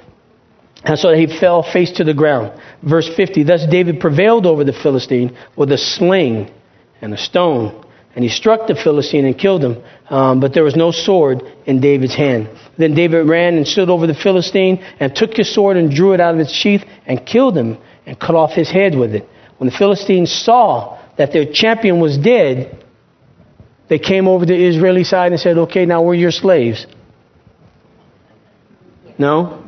and 0.86 0.98
so 0.98 1.14
he 1.14 1.28
fell 1.28 1.62
face 1.62 1.92
to 1.98 2.04
the 2.04 2.16
ground. 2.16 2.60
Verse 2.82 3.08
50, 3.16 3.44
thus 3.44 3.64
David 3.70 4.00
prevailed 4.00 4.48
over 4.48 4.64
the 4.64 4.74
Philistine 4.74 5.38
with 5.56 5.72
a 5.72 5.78
sling 5.78 6.52
and 7.00 7.14
a 7.14 7.18
stone 7.18 7.86
and 8.16 8.24
he 8.24 8.30
struck 8.30 8.68
the 8.68 8.76
Philistine 8.76 9.26
and 9.26 9.38
killed 9.38 9.64
him, 9.64 9.82
um, 10.10 10.40
but 10.40 10.54
there 10.54 10.64
was 10.64 10.76
no 10.76 10.92
sword 10.92 11.44
in 11.66 11.82
David's 11.82 12.16
hand. 12.16 12.50
Then 12.78 12.96
David 12.96 13.28
ran 13.28 13.56
and 13.56 13.68
stood 13.68 13.90
over 13.90 14.08
the 14.08 14.16
Philistine 14.16 14.84
and 15.00 15.16
took 15.16 15.36
his 15.36 15.54
sword 15.54 15.78
and 15.78 15.92
drew 15.92 16.14
it 16.14 16.20
out 16.20 16.34
of 16.34 16.40
its 16.40 16.52
sheath 16.52 16.84
and 17.06 17.26
killed 17.26 17.56
him 17.56 17.78
and 18.06 18.20
cut 18.20 18.36
off 18.36 18.52
his 18.52 18.72
head 18.72 18.96
with 18.98 19.14
it. 19.14 19.28
When 19.58 19.70
the 19.70 19.76
Philistines 19.78 20.32
saw 20.32 21.00
that 21.18 21.32
their 21.32 21.52
champion 21.52 22.00
was 22.00 22.18
dead, 22.18 22.84
they 23.88 24.00
came 24.00 24.28
over 24.28 24.46
to 24.46 24.52
the 24.54 24.66
Israeli 24.66 25.04
side 25.04 25.32
and 25.32 25.40
said, 25.40 25.58
Okay, 25.58 25.86
now 25.86 26.02
we're 26.02 26.16
your 26.16 26.32
slaves. 26.32 26.88
No? 29.18 29.64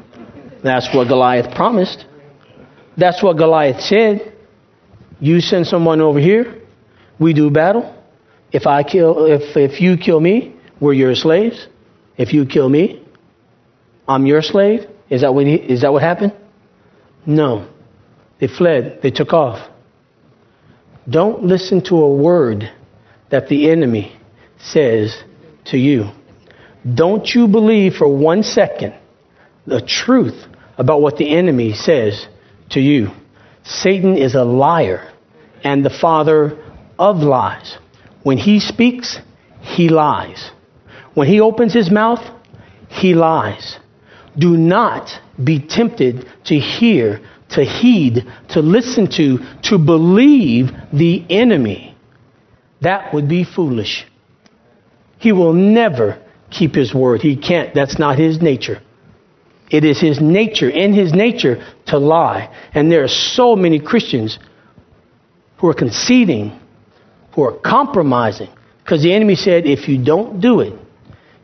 That's 0.64 0.94
what 0.94 1.08
Goliath 1.08 1.54
promised. 1.54 2.06
That's 2.98 3.22
what 3.22 3.38
Goliath 3.38 3.82
said. 3.82 4.34
You 5.20 5.40
send 5.40 5.68
someone 5.68 6.02
over 6.02 6.20
here, 6.20 6.62
we 7.20 7.34
do 7.34 7.52
battle. 7.52 8.01
If 8.52 8.68
I 8.68 8.84
kill, 8.84 9.26
if, 9.26 9.56
if 9.56 9.82
you 9.82 9.98
kill 9.98 10.20
me, 10.20 10.56
we're 10.80 10.94
your 10.94 11.16
slaves. 11.16 11.68
If 12.18 12.34
you 12.34 12.46
kill 12.46 12.70
me, 12.70 13.06
I'm 14.08 14.26
your 14.26 14.42
slave. 14.42 14.82
Is 15.10 15.22
that 15.22 15.34
what, 15.34 15.46
he, 15.46 15.56
is 15.56 15.82
that 15.82 15.94
what 15.94 16.02
happened? 16.02 16.34
No. 17.26 17.70
They 18.40 18.48
fled. 18.48 19.00
They 19.02 19.12
took 19.12 19.34
off. 19.34 19.70
Don't 21.10 21.44
listen 21.44 21.84
to 21.86 21.96
a 21.96 22.16
word 22.16 22.72
that 23.30 23.48
the 23.48 23.70
enemy 23.70 24.16
says 24.58 25.24
to 25.66 25.78
you. 25.78 26.12
Don't 26.96 27.28
you 27.28 27.48
believe 27.48 27.94
for 27.96 28.08
one 28.08 28.44
second 28.44 28.96
the 29.66 29.82
truth 29.82 30.46
about 30.78 31.02
what 31.02 31.18
the 31.18 31.30
enemy 31.30 31.74
says 31.74 32.28
to 32.72 32.80
you. 32.80 33.10
Satan 33.64 34.18
is 34.18 34.36
a 34.36 34.44
liar 34.44 35.12
and 35.64 35.86
the 35.86 35.90
father 35.90 36.58
of 36.98 37.18
lies. 37.18 37.78
When 38.24 38.38
he 38.38 38.60
speaks, 38.60 39.20
he 39.62 39.90
lies. 39.90 40.52
When 41.14 41.28
he 41.28 41.42
opens 41.42 41.74
his 41.74 41.92
mouth, 41.92 42.22
he 42.90 43.14
lies. 43.14 43.78
Do 44.38 44.56
not 44.58 45.10
be 45.44 45.60
tempted 45.60 46.26
to 46.46 46.60
hear, 46.60 47.22
to 47.50 47.64
heed, 47.64 48.26
to 48.50 48.62
listen 48.62 49.08
to, 49.12 49.40
to 49.64 49.78
believe 49.78 50.72
the 50.94 51.26
enemy. 51.30 51.98
That 52.82 53.14
would 53.14 53.28
be 53.28 53.44
foolish. 53.44 54.06
He 55.20 55.32
will 55.32 55.54
never 55.54 56.22
keep 56.50 56.74
his 56.76 56.94
word. 56.94 57.22
He 57.22 57.36
can't. 57.36 57.74
That's 57.74 58.00
not 58.00 58.18
his 58.18 58.42
nature. 58.42 58.82
It 59.70 59.86
is 59.86 60.00
his 60.02 60.20
nature, 60.20 60.70
in 60.70 60.94
his 60.94 61.14
nature, 61.14 61.66
to 61.88 61.98
lie. 61.98 62.54
And 62.74 62.92
there 62.92 63.04
are 63.04 63.08
so 63.08 63.56
many 63.56 63.80
Christians 63.80 64.38
who 65.58 65.70
are 65.70 65.74
conceding, 65.74 66.60
who 67.34 67.44
are 67.44 67.58
compromising, 67.60 68.50
because 68.84 69.02
the 69.02 69.14
enemy 69.14 69.36
said, 69.36 69.66
if 69.66 69.88
you 69.88 70.04
don't 70.04 70.42
do 70.42 70.60
it, 70.62 70.74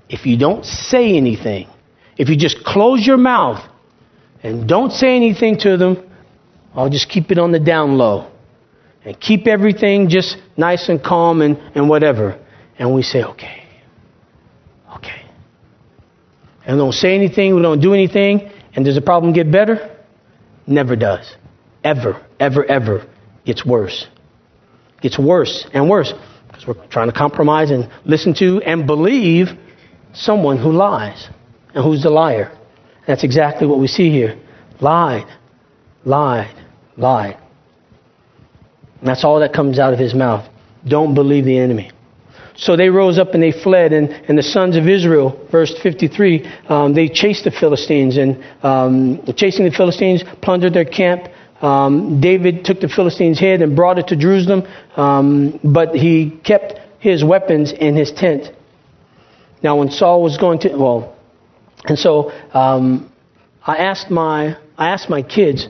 if 0.09 0.25
you 0.25 0.37
don't 0.37 0.65
say 0.65 1.15
anything, 1.17 1.67
if 2.17 2.29
you 2.29 2.37
just 2.37 2.63
close 2.63 3.05
your 3.05 3.17
mouth 3.17 3.63
and 4.43 4.67
don't 4.67 4.91
say 4.91 5.15
anything 5.15 5.57
to 5.59 5.77
them, 5.77 6.03
I'll 6.73 6.89
just 6.89 7.09
keep 7.09 7.31
it 7.31 7.37
on 7.37 7.51
the 7.51 7.59
down 7.59 7.97
low 7.97 8.31
and 9.03 9.19
keep 9.19 9.47
everything 9.47 10.09
just 10.09 10.37
nice 10.57 10.89
and 10.89 11.01
calm 11.01 11.41
and, 11.41 11.57
and 11.75 11.89
whatever. 11.89 12.39
And 12.77 12.93
we 12.93 13.01
say, 13.01 13.23
okay, 13.23 13.63
okay. 14.97 15.25
And 16.65 16.77
don't 16.77 16.93
say 16.93 17.15
anything, 17.15 17.55
we 17.55 17.61
don't 17.61 17.79
do 17.79 17.93
anything, 17.93 18.51
and 18.73 18.85
does 18.85 18.95
the 18.95 19.01
problem 19.01 19.33
get 19.33 19.51
better? 19.51 19.97
Never 20.67 20.95
does. 20.95 21.33
Ever, 21.83 22.25
ever, 22.39 22.65
ever 22.65 23.07
gets 23.45 23.65
worse. 23.65 24.07
Gets 25.01 25.19
worse 25.19 25.67
and 25.73 25.89
worse 25.89 26.13
because 26.47 26.67
we're 26.67 26.87
trying 26.87 27.07
to 27.11 27.17
compromise 27.17 27.71
and 27.71 27.89
listen 28.05 28.33
to 28.35 28.61
and 28.63 28.87
believe 28.87 29.49
someone 30.13 30.57
who 30.57 30.71
lies 30.71 31.29
and 31.73 31.83
who's 31.83 32.03
the 32.03 32.09
liar. 32.09 32.51
That's 33.05 33.23
exactly 33.23 33.67
what 33.67 33.79
we 33.79 33.87
see 33.87 34.09
here. 34.09 34.39
Lied, 34.81 35.27
lied, 36.03 36.55
lied. 36.97 37.37
And 38.99 39.07
that's 39.07 39.23
all 39.23 39.39
that 39.39 39.53
comes 39.53 39.79
out 39.79 39.93
of 39.93 39.99
his 39.99 40.13
mouth. 40.13 40.49
Don't 40.87 41.13
believe 41.13 41.45
the 41.45 41.57
enemy. 41.57 41.91
So 42.55 42.75
they 42.75 42.89
rose 42.89 43.19
up 43.19 43.35
and 43.35 43.43
they 43.43 43.51
fled, 43.51 43.93
and, 43.93 44.09
and 44.09 44.35
the 44.35 44.43
sons 44.43 44.75
of 44.75 44.87
Israel, 44.87 45.47
verse 45.51 45.77
53, 45.83 46.43
um, 46.69 46.93
they 46.95 47.07
chased 47.07 47.43
the 47.43 47.51
Philistines, 47.51 48.17
and 48.17 48.43
um, 48.63 49.23
chasing 49.35 49.63
the 49.63 49.71
Philistines, 49.71 50.23
plundered 50.41 50.73
their 50.73 50.85
camp. 50.85 51.27
Um, 51.61 52.21
David 52.21 52.65
took 52.65 52.79
the 52.79 52.87
Philistines' 52.87 53.39
head 53.39 53.61
and 53.61 53.75
brought 53.75 53.97
it 53.97 54.07
to 54.07 54.15
Jerusalem, 54.15 54.63
um, 54.95 55.59
but 55.63 55.95
he 55.95 56.39
kept 56.43 56.79
his 56.99 57.23
weapons 57.23 57.71
in 57.71 57.95
his 57.95 58.11
tent. 58.11 58.51
Now, 59.63 59.77
when 59.77 59.89
Saul 59.89 60.21
was 60.21 60.37
going 60.37 60.59
to, 60.59 60.75
well, 60.77 61.15
and 61.85 61.97
so 61.97 62.31
um, 62.53 63.11
I 63.65 63.77
asked 63.77 64.11
my 64.11 64.57
I 64.77 64.89
asked 64.89 65.09
my 65.09 65.23
kids 65.23 65.67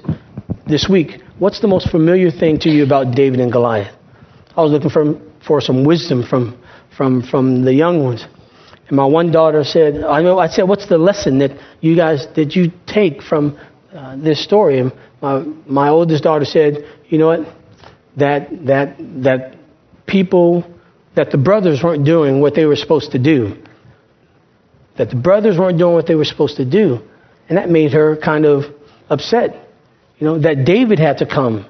this 0.65 0.89
week, 0.89 1.21
what's 1.39 1.61
the 1.61 1.67
most 1.67 1.89
familiar 1.89 2.29
thing 2.31 2.59
to 2.59 2.69
you 2.69 2.83
about 2.83 3.15
David 3.15 3.39
and 3.39 3.51
Goliath? 3.51 3.95
I 4.55 4.61
was 4.61 4.71
looking 4.71 4.89
for 4.89 5.19
for 5.45 5.61
some 5.61 5.85
wisdom 5.85 6.23
from 6.23 6.61
from 6.95 7.21
from 7.21 7.63
the 7.63 7.73
young 7.73 8.03
ones. 8.03 8.25
And 8.87 8.95
my 8.95 9.05
one 9.05 9.31
daughter 9.31 9.63
said, 9.63 10.03
I 10.03 10.21
know 10.21 10.39
I 10.39 10.47
said, 10.47 10.63
what's 10.63 10.87
the 10.87 10.97
lesson 10.97 11.39
that 11.39 11.51
you 11.81 11.95
guys 11.95 12.25
did 12.27 12.55
you 12.55 12.71
take 12.85 13.21
from 13.21 13.57
uh, 13.93 14.15
this 14.17 14.43
story? 14.43 14.79
And 14.79 14.91
my 15.21 15.39
my 15.65 15.89
oldest 15.89 16.23
daughter 16.23 16.45
said, 16.45 16.85
you 17.07 17.17
know 17.17 17.27
what, 17.27 17.55
that 18.17 18.49
that 18.65 18.95
that 19.23 19.55
people 20.05 20.63
that 21.15 21.31
the 21.31 21.37
brothers 21.37 21.81
weren't 21.83 22.05
doing 22.05 22.41
what 22.41 22.53
they 22.53 22.65
were 22.65 22.75
supposed 22.75 23.11
to 23.11 23.19
do. 23.19 23.57
That 24.97 25.09
the 25.09 25.15
brothers 25.15 25.57
weren't 25.57 25.77
doing 25.77 25.93
what 25.93 26.07
they 26.07 26.15
were 26.15 26.25
supposed 26.25 26.57
to 26.57 26.65
do. 26.65 26.99
And 27.49 27.57
that 27.57 27.69
made 27.69 27.93
her 27.93 28.17
kind 28.17 28.45
of 28.45 28.65
upset. 29.09 29.67
You 30.19 30.27
know, 30.27 30.39
that 30.39 30.65
David 30.65 30.99
had 30.99 31.19
to 31.19 31.25
come. 31.25 31.65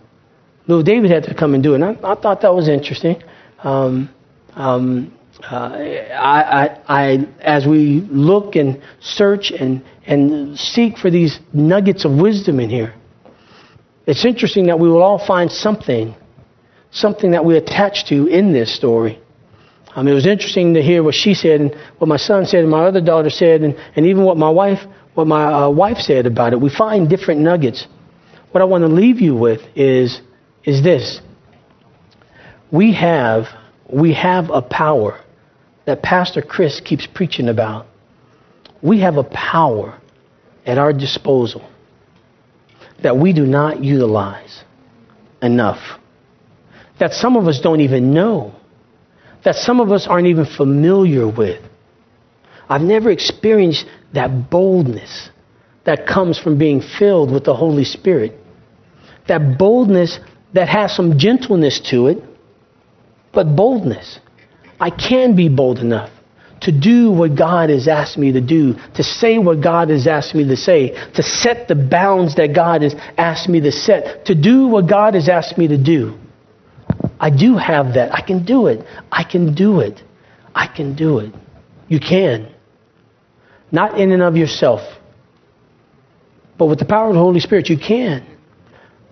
Little 0.67 0.83
David 0.83 1.11
had 1.11 1.23
to 1.23 1.33
come 1.33 1.53
and 1.53 1.63
do 1.63 1.73
it. 1.73 1.81
And 1.81 1.83
I, 1.85 2.11
I 2.11 2.15
thought 2.15 2.41
that 2.41 2.53
was 2.53 2.67
interesting. 2.67 3.23
Um, 3.59 4.09
um, 4.53 5.16
uh, 5.43 5.55
I, 5.55 6.41
I, 6.41 6.81
I, 6.87 7.27
as 7.41 7.67
we 7.67 8.01
look 8.09 8.55
and 8.55 8.81
search 8.99 9.51
and, 9.51 9.83
and 10.05 10.57
seek 10.57 10.97
for 10.97 11.11
these 11.11 11.39
nuggets 11.53 12.05
of 12.05 12.11
wisdom 12.11 12.59
in 12.59 12.69
here, 12.69 12.95
it's 14.07 14.25
interesting 14.25 14.67
that 14.67 14.79
we 14.79 14.89
will 14.89 15.03
all 15.03 15.23
find 15.25 15.51
something, 15.51 16.15
something 16.91 17.31
that 17.31 17.45
we 17.45 17.55
attach 17.55 18.05
to 18.09 18.27
in 18.27 18.51
this 18.51 18.75
story. 18.75 19.21
I 19.95 20.01
mean, 20.01 20.11
it 20.11 20.15
was 20.15 20.27
interesting 20.27 20.73
to 20.73 20.81
hear 20.81 21.03
what 21.03 21.15
she 21.15 21.33
said 21.33 21.61
and 21.61 21.75
what 21.97 22.07
my 22.07 22.17
son 22.17 22.45
said 22.45 22.61
and 22.61 22.69
my 22.69 22.85
other 22.85 23.01
daughter 23.01 23.29
said 23.29 23.61
and, 23.61 23.75
and 23.95 24.05
even 24.05 24.23
what 24.23 24.37
my 24.37 24.49
wife, 24.49 24.79
what 25.13 25.27
my 25.27 25.45
uh, 25.45 25.69
wife 25.69 25.97
said 25.97 26.25
about 26.25 26.53
it. 26.53 26.61
We 26.61 26.69
find 26.69 27.09
different 27.09 27.41
nuggets. 27.41 27.87
What 28.51 28.61
I 28.61 28.65
want 28.65 28.83
to 28.83 28.87
leave 28.87 29.19
you 29.19 29.35
with 29.35 29.61
is, 29.75 30.21
is 30.63 30.83
this. 30.83 31.21
We 32.71 32.93
have, 32.93 33.45
we 33.91 34.13
have 34.13 34.49
a 34.49 34.61
power 34.61 35.23
that 35.87 36.03
Pastor 36.03 36.41
Chris 36.41 36.81
keeps 36.81 37.07
preaching 37.07 37.47
about. 37.47 37.87
We 38.83 38.99
have 38.99 39.15
a 39.15 39.23
power 39.23 39.97
at 40.65 40.77
our 40.77 40.91
disposal 40.91 41.67
that 43.01 43.17
we 43.17 43.31
do 43.31 43.45
not 43.45 43.83
utilize 43.83 44.63
enough. 45.41 45.79
That 46.99 47.13
some 47.13 47.37
of 47.37 47.47
us 47.47 47.61
don't 47.61 47.79
even 47.79 48.13
know. 48.13 48.53
That 49.45 49.55
some 49.55 49.79
of 49.79 49.91
us 49.91 50.07
aren't 50.07 50.27
even 50.27 50.45
familiar 50.45 51.27
with. 51.27 51.63
I've 52.67 52.81
never 52.81 53.09
experienced 53.09 53.85
that 54.13 54.49
boldness 54.49 55.29
that 55.85 56.05
comes 56.05 56.37
from 56.37 56.57
being 56.57 56.81
filled 56.81 57.31
with 57.31 57.45
the 57.45 57.55
Holy 57.55 57.85
Spirit. 57.85 58.33
That 59.29 59.57
boldness 59.57 60.19
that 60.53 60.67
has 60.67 60.93
some 60.93 61.17
gentleness 61.17 61.79
to 61.91 62.07
it, 62.07 62.21
but 63.31 63.55
boldness. 63.55 64.19
I 64.79 64.89
can 64.89 65.35
be 65.35 65.49
bold 65.49 65.79
enough 65.79 66.11
to 66.61 66.71
do 66.71 67.11
what 67.11 67.35
God 67.35 67.69
has 67.69 67.87
asked 67.87 68.17
me 68.17 68.31
to 68.31 68.41
do, 68.41 68.75
to 68.95 69.03
say 69.03 69.37
what 69.37 69.61
God 69.61 69.89
has 69.89 70.07
asked 70.07 70.33
me 70.33 70.47
to 70.47 70.57
say, 70.57 70.89
to 71.13 71.23
set 71.23 71.67
the 71.67 71.75
bounds 71.75 72.35
that 72.35 72.53
God 72.53 72.81
has 72.81 72.95
asked 73.17 73.47
me 73.47 73.61
to 73.61 73.71
set, 73.71 74.25
to 74.25 74.35
do 74.35 74.67
what 74.67 74.89
God 74.89 75.13
has 75.13 75.29
asked 75.29 75.57
me 75.57 75.67
to 75.67 75.77
do. 75.77 76.17
I 77.19 77.29
do 77.29 77.57
have 77.57 77.93
that. 77.93 78.13
I 78.13 78.21
can 78.21 78.45
do 78.45 78.67
it. 78.67 78.85
I 79.11 79.23
can 79.23 79.53
do 79.53 79.81
it. 79.81 80.01
I 80.53 80.67
can 80.67 80.95
do 80.95 81.19
it. 81.19 81.33
You 81.87 81.99
can. 81.99 82.53
Not 83.71 83.99
in 83.99 84.11
and 84.11 84.21
of 84.21 84.35
yourself, 84.35 84.81
but 86.57 86.67
with 86.67 86.79
the 86.79 86.85
power 86.85 87.09
of 87.09 87.13
the 87.13 87.19
Holy 87.19 87.39
Spirit, 87.39 87.69
you 87.69 87.77
can. 87.77 88.25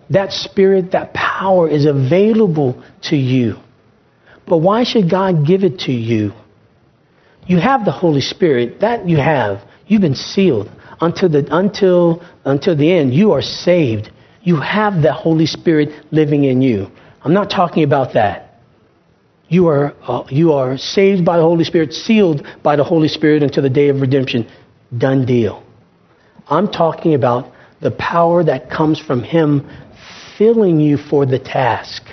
That 0.09 0.31
spirit, 0.31 0.91
that 0.91 1.13
power 1.13 1.69
is 1.69 1.85
available 1.85 2.83
to 3.03 3.15
you. 3.15 3.57
But 4.47 4.57
why 4.57 4.83
should 4.83 5.09
God 5.09 5.45
give 5.45 5.63
it 5.63 5.79
to 5.79 5.91
you? 5.91 6.33
You 7.47 7.59
have 7.59 7.85
the 7.85 7.91
Holy 7.91 8.21
Spirit. 8.21 8.79
That 8.81 9.07
you 9.07 9.17
have. 9.17 9.61
You've 9.87 10.01
been 10.01 10.15
sealed 10.15 10.69
until 11.01 11.29
the 11.29 11.47
until 11.51 12.23
until 12.43 12.75
the 12.75 12.91
end. 12.91 13.13
You 13.13 13.31
are 13.33 13.41
saved. 13.41 14.11
You 14.41 14.57
have 14.57 15.01
the 15.01 15.13
Holy 15.13 15.45
Spirit 15.45 15.89
living 16.11 16.45
in 16.45 16.61
you. 16.61 16.87
I'm 17.23 17.33
not 17.33 17.49
talking 17.49 17.83
about 17.83 18.13
that. 18.13 18.59
You 19.47 19.67
are 19.67 19.93
uh, 20.07 20.23
you 20.29 20.53
are 20.53 20.77
saved 20.77 21.25
by 21.25 21.37
the 21.37 21.43
Holy 21.43 21.63
Spirit, 21.63 21.93
sealed 21.93 22.45
by 22.63 22.75
the 22.75 22.83
Holy 22.83 23.07
Spirit 23.07 23.43
until 23.43 23.63
the 23.63 23.69
day 23.69 23.89
of 23.89 24.01
redemption. 24.01 24.49
Done 24.95 25.25
deal. 25.25 25.63
I'm 26.47 26.71
talking 26.71 27.13
about 27.15 27.51
the 27.81 27.91
power 27.91 28.43
that 28.43 28.69
comes 28.69 28.99
from 28.99 29.23
Him 29.23 29.69
filling 30.37 30.79
you 30.79 30.97
for 30.97 31.25
the 31.25 31.39
task, 31.39 32.03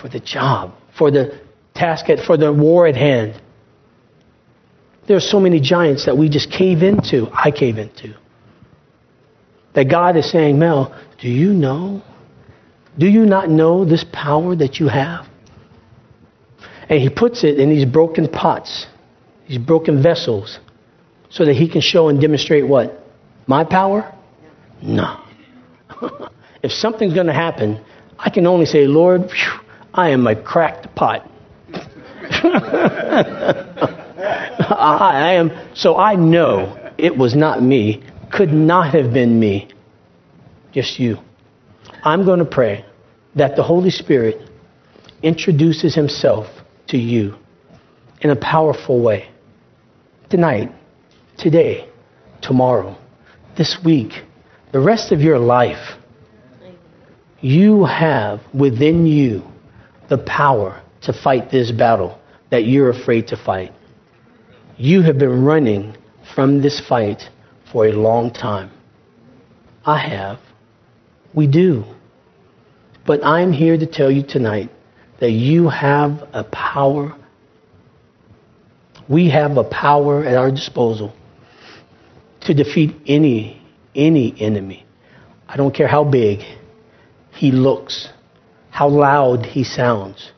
for 0.00 0.08
the 0.08 0.20
job, 0.20 0.74
for 0.96 1.10
the 1.10 1.40
task 1.74 2.08
at, 2.08 2.20
for 2.20 2.36
the 2.36 2.52
war 2.52 2.86
at 2.86 2.96
hand. 2.96 3.40
There 5.06 5.16
are 5.16 5.20
so 5.20 5.38
many 5.38 5.60
giants 5.60 6.06
that 6.06 6.16
we 6.16 6.28
just 6.28 6.50
cave 6.50 6.82
into. 6.82 7.28
I 7.32 7.50
cave 7.50 7.78
into. 7.78 8.14
That 9.74 9.84
God 9.84 10.16
is 10.16 10.30
saying, 10.30 10.58
Mel, 10.58 10.98
do 11.20 11.28
you 11.28 11.52
know? 11.52 12.02
Do 12.96 13.06
you 13.06 13.26
not 13.26 13.50
know 13.50 13.84
this 13.84 14.04
power 14.12 14.54
that 14.56 14.78
you 14.78 14.88
have? 14.88 15.26
And 16.88 17.00
he 17.00 17.10
puts 17.10 17.44
it 17.44 17.58
in 17.58 17.70
these 17.70 17.84
broken 17.84 18.28
pots, 18.28 18.86
these 19.48 19.58
broken 19.58 20.02
vessels, 20.02 20.58
so 21.28 21.44
that 21.44 21.54
he 21.54 21.68
can 21.68 21.80
show 21.80 22.08
and 22.08 22.20
demonstrate 22.20 22.66
what? 22.66 23.04
My 23.46 23.64
power? 23.64 24.14
No. 24.80 25.20
if 26.62 26.72
something's 26.72 27.14
going 27.14 27.26
to 27.26 27.32
happen, 27.32 27.84
I 28.18 28.30
can 28.30 28.46
only 28.46 28.66
say, 28.66 28.86
Lord, 28.86 29.30
I 29.96 30.10
am 30.10 30.26
a 30.26 30.34
cracked 30.34 30.92
pot. 30.96 31.30
I 34.68 35.34
am, 35.34 35.52
so 35.72 35.96
I 35.96 36.16
know 36.16 36.76
it 36.98 37.16
was 37.16 37.36
not 37.36 37.62
me, 37.62 38.02
could 38.32 38.52
not 38.52 38.92
have 38.92 39.12
been 39.12 39.38
me, 39.38 39.68
just 40.72 40.98
you. 40.98 41.18
I'm 42.02 42.24
going 42.24 42.40
to 42.40 42.44
pray 42.44 42.84
that 43.36 43.54
the 43.54 43.62
Holy 43.62 43.90
Spirit 43.90 44.50
introduces 45.22 45.94
himself 45.94 46.48
to 46.88 46.98
you 46.98 47.36
in 48.20 48.30
a 48.30 48.36
powerful 48.36 49.00
way. 49.00 49.28
Tonight, 50.28 50.72
today, 51.36 51.88
tomorrow, 52.42 52.98
this 53.56 53.78
week, 53.84 54.24
the 54.72 54.80
rest 54.80 55.12
of 55.12 55.20
your 55.20 55.38
life, 55.38 55.96
you 57.40 57.84
have 57.84 58.40
within 58.52 59.06
you 59.06 59.53
the 60.08 60.18
power 60.18 60.82
to 61.02 61.12
fight 61.12 61.50
this 61.50 61.70
battle 61.70 62.18
that 62.50 62.64
you're 62.64 62.90
afraid 62.90 63.28
to 63.28 63.36
fight. 63.36 63.72
You 64.76 65.02
have 65.02 65.18
been 65.18 65.44
running 65.44 65.96
from 66.34 66.62
this 66.62 66.80
fight 66.88 67.22
for 67.70 67.86
a 67.86 67.92
long 67.92 68.32
time. 68.32 68.70
I 69.84 69.98
have. 69.98 70.40
We 71.34 71.46
do. 71.46 71.84
But 73.06 73.24
I'm 73.24 73.52
here 73.52 73.76
to 73.76 73.86
tell 73.86 74.10
you 74.10 74.22
tonight 74.22 74.70
that 75.20 75.30
you 75.30 75.68
have 75.68 76.28
a 76.32 76.44
power. 76.44 77.16
We 79.08 79.30
have 79.30 79.56
a 79.56 79.64
power 79.64 80.24
at 80.24 80.36
our 80.36 80.50
disposal 80.50 81.14
to 82.42 82.54
defeat 82.54 82.94
any 83.06 83.60
any 83.94 84.34
enemy. 84.40 84.84
I 85.48 85.56
don't 85.56 85.74
care 85.74 85.86
how 85.86 86.04
big 86.04 86.40
he 87.32 87.52
looks, 87.52 88.08
how 88.74 88.88
loud 88.88 89.46
he 89.46 89.62
sounds, 89.62 90.32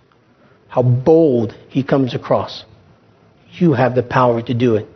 how 0.68 0.82
bold 0.82 1.54
he 1.70 1.82
comes 1.82 2.14
across. 2.14 2.66
You 3.52 3.72
have 3.72 3.94
the 3.94 4.02
power 4.02 4.42
to 4.42 4.52
do 4.52 4.76
it. 4.76 4.86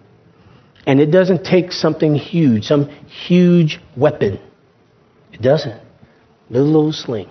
And 0.87 1.00
it 1.00 1.07
doesn't 1.07 1.42
take 1.42 1.72
something 1.72 2.14
huge, 2.14 2.64
some 2.64 2.90
huge 3.26 3.81
weapon. 3.96 4.38
It 5.33 5.40
doesn't. 5.40 5.81
Little 6.50 6.76
old 6.76 6.94
sling. 6.94 7.31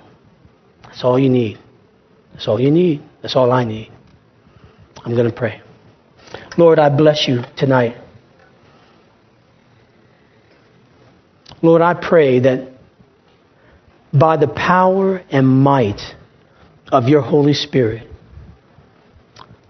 That's 0.81 1.03
all 1.03 1.19
you 1.19 1.29
need. 1.29 1.59
That's 2.33 2.47
all 2.47 2.59
you 2.59 2.71
need. 2.71 3.03
That's 3.21 3.35
all 3.35 3.51
I 3.51 3.63
need. 3.63 3.91
I'm 5.05 5.13
going 5.13 5.29
to 5.29 5.37
pray. 5.37 5.61
Lord, 6.57 6.79
I 6.79 6.89
bless 6.89 7.27
you 7.27 7.43
tonight. 7.55 7.95
Lord, 11.61 11.83
I 11.83 11.93
pray 11.93 12.39
that 12.39 12.78
by 14.13 14.37
the 14.37 14.47
power 14.47 15.23
and 15.29 15.47
might 15.47 16.01
of 16.91 17.07
your 17.07 17.21
Holy 17.21 17.53
Spirit, 17.53 18.07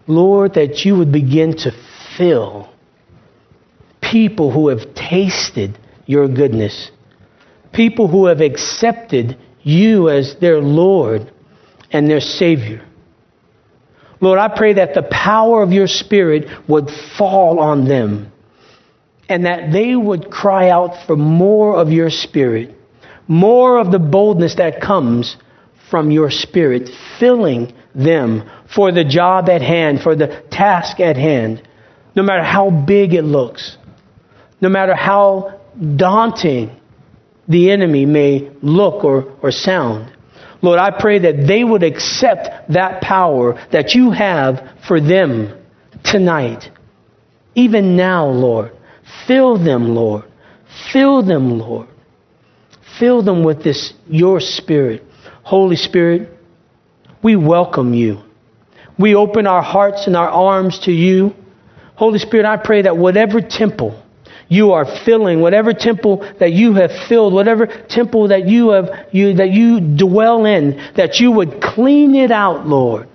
Lord, 0.08 0.56
that 0.56 0.86
you 0.86 0.98
would 0.98 1.12
begin 1.12 1.56
to 1.58 1.72
fill 2.18 2.70
people 4.02 4.52
who 4.52 4.70
have 4.70 4.94
tasted 4.96 5.78
your 6.06 6.28
goodness, 6.28 6.92
people 7.74 8.08
who 8.08 8.26
have 8.26 8.42
accepted 8.42 9.38
you 9.62 10.10
as 10.10 10.36
their 10.40 10.60
Lord 10.60 11.32
and 11.92 12.10
their 12.10 12.22
Savior. 12.22 12.86
Lord, 14.22 14.40
I 14.40 14.50
pray 14.50 14.74
that 14.74 14.94
the 14.94 15.04
power 15.04 15.62
of 15.62 15.72
your 15.72 15.88
Spirit 15.88 16.50
would 16.68 16.90
fall 17.18 17.60
on 17.60 17.88
them 17.88 18.32
and 19.30 19.46
that 19.46 19.72
they 19.72 19.96
would 19.96 20.32
cry 20.32 20.70
out 20.70 21.06
for 21.06 21.16
more 21.16 21.76
of 21.76 21.92
your 21.92 22.10
Spirit, 22.10 22.76
more 23.30 23.78
of 23.78 23.92
the 23.92 24.00
boldness 24.00 24.56
that 24.56 24.82
comes 24.82 25.38
from 25.90 26.12
your 26.12 26.32
Spirit, 26.32 26.90
filling 27.20 27.74
them 27.96 28.50
for 28.76 28.92
the 28.92 29.04
job 29.04 29.48
at 29.50 29.62
hand, 29.62 30.02
for 30.02 30.16
the 30.16 30.44
task 30.52 31.00
at 31.00 31.16
hand, 31.16 31.66
no 32.16 32.24
matter 32.24 32.44
how 32.44 32.70
big 32.70 33.14
it 33.14 33.22
looks, 33.22 33.78
no 34.62 34.68
matter 34.68 34.96
how 34.96 35.62
daunting 35.96 36.76
the 37.48 37.72
enemy 37.72 38.06
may 38.06 38.52
look 38.62 39.04
or, 39.04 39.38
or 39.42 39.52
sound. 39.52 40.12
Lord, 40.62 40.80
I 40.80 40.92
pray 41.00 41.20
that 41.20 41.48
they 41.48 41.64
would 41.64 41.84
accept 41.84 42.74
that 42.74 43.02
power 43.02 43.66
that 43.72 43.94
you 43.94 44.12
have 44.12 44.76
for 44.88 45.00
them 45.00 45.56
tonight. 46.04 46.70
Even 47.56 47.96
now, 47.96 48.26
Lord. 48.28 48.72
Fill 49.28 49.64
them, 49.64 49.96
Lord. 49.96 50.26
Fill 50.92 51.24
them, 51.24 51.60
Lord. 51.60 51.88
Fill 53.00 53.24
them 53.24 53.44
with 53.44 53.64
this, 53.64 53.94
your 54.08 54.40
spirit. 54.40 55.04
Holy 55.44 55.78
Spirit, 55.78 56.30
we 57.24 57.36
welcome 57.36 57.94
you. 57.94 58.22
We 58.98 59.16
open 59.16 59.48
our 59.48 59.62
hearts 59.62 60.06
and 60.08 60.16
our 60.16 60.30
arms 60.30 60.80
to 60.84 60.92
you. 60.92 61.34
Holy 61.96 62.20
Spirit, 62.20 62.46
I 62.46 62.58
pray 62.58 62.84
that 62.84 62.98
whatever 62.98 63.42
temple 63.42 64.04
you 64.50 64.72
are 64.74 64.86
filling, 65.06 65.42
whatever 65.42 65.74
temple 65.74 66.18
that 66.40 66.52
you 66.52 66.74
have 66.74 66.92
filled, 67.08 67.34
whatever 67.34 67.68
temple 67.68 68.30
that 68.30 68.48
you 68.48 68.72
have 68.72 69.08
you 69.14 69.36
that 69.36 69.52
you 69.52 69.80
dwell 69.80 70.46
in, 70.46 70.94
that 70.96 71.20
you 71.20 71.32
would 71.32 71.62
clean 71.62 72.16
it 72.16 72.32
out, 72.32 72.68
Lord, 72.68 73.08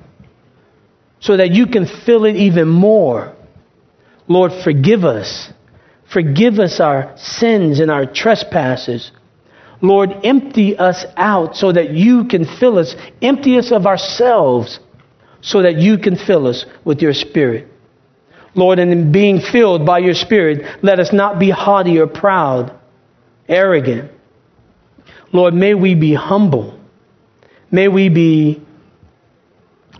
so 1.21 1.37
that 1.37 1.51
you 1.51 1.67
can 1.67 1.87
fill 2.07 2.25
it 2.25 2.37
even 2.37 2.69
more. 2.69 3.35
Lord, 4.29 4.53
forgive 4.63 5.05
us. 5.05 5.53
Forgive 6.13 6.61
us 6.61 6.79
our 6.81 7.15
sins 7.17 7.81
and 7.81 7.91
our 7.91 8.07
trespasses. 8.07 9.11
Lord, 9.85 10.15
empty 10.25 10.79
us 10.79 11.05
out 11.15 11.57
so 11.57 11.71
that 11.71 11.91
you 11.91 12.25
can 12.25 12.47
fill 12.59 12.79
us. 12.79 12.97
Empty 13.21 13.59
us 13.59 13.71
of 13.71 13.85
ourselves 13.85 14.81
so 15.43 15.61
that 15.61 15.77
you 15.77 15.99
can 15.99 16.17
fill 16.17 16.47
us 16.47 16.65
with 16.87 17.03
your 17.03 17.13
Spirit. 17.13 17.69
Lord, 18.55 18.79
and 18.79 18.91
in 18.91 19.13
being 19.13 19.41
filled 19.41 19.85
by 19.85 19.99
your 19.99 20.15
Spirit, 20.15 20.83
let 20.83 21.01
us 21.01 21.13
not 21.13 21.39
be 21.39 21.51
haughty 21.51 21.99
or 21.99 22.07
proud, 22.07 22.73
arrogant. 23.47 24.11
Lord, 25.33 25.53
may 25.53 25.75
we 25.75 25.95
be 25.95 26.15
humble. 26.15 26.81
May 27.71 27.89
we 27.89 28.09
be, 28.09 28.63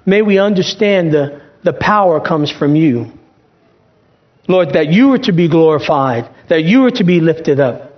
may 0.07 0.23
we 0.23 0.39
understand 0.39 1.13
the, 1.13 1.43
the 1.63 1.75
power 1.75 2.27
comes 2.27 2.51
from 2.51 2.75
you. 2.75 3.13
Lord, 4.49 4.71
that 4.71 4.89
you 4.89 5.13
are 5.13 5.19
to 5.19 5.33
be 5.33 5.47
glorified, 5.47 6.35
that 6.49 6.65
you 6.65 6.87
are 6.87 6.91
to 6.93 7.05
be 7.05 7.21
lifted 7.21 7.61
up 7.61 7.94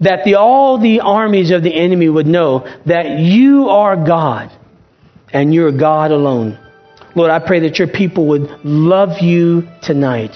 that 0.00 0.24
the, 0.24 0.34
all 0.34 0.78
the 0.78 1.00
armies 1.00 1.50
of 1.50 1.62
the 1.62 1.74
enemy 1.74 2.08
would 2.08 2.26
know 2.26 2.66
that 2.86 3.18
you 3.18 3.68
are 3.68 3.96
God 3.96 4.50
and 5.32 5.54
you're 5.54 5.72
God 5.72 6.10
alone. 6.10 6.58
Lord, 7.14 7.30
I 7.30 7.38
pray 7.38 7.60
that 7.60 7.78
your 7.78 7.88
people 7.88 8.28
would 8.28 8.48
love 8.62 9.22
you 9.22 9.66
tonight. 9.82 10.32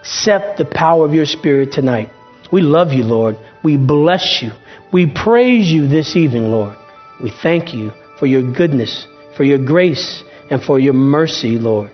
Accept 0.00 0.58
the 0.58 0.64
power 0.64 1.04
of 1.04 1.14
your 1.14 1.26
spirit 1.26 1.72
tonight. 1.72 2.10
We 2.52 2.60
love 2.60 2.92
you, 2.92 3.02
Lord. 3.02 3.38
We 3.64 3.76
bless 3.76 4.40
you. 4.42 4.50
We 4.92 5.12
praise 5.12 5.70
you 5.70 5.88
this 5.88 6.16
evening, 6.16 6.50
Lord. 6.50 6.76
We 7.22 7.32
thank 7.42 7.74
you 7.74 7.92
for 8.18 8.26
your 8.26 8.42
goodness, 8.52 9.06
for 9.36 9.42
your 9.42 9.58
grace, 9.58 10.22
and 10.50 10.62
for 10.62 10.78
your 10.78 10.92
mercy, 10.92 11.58
Lord. 11.58 11.90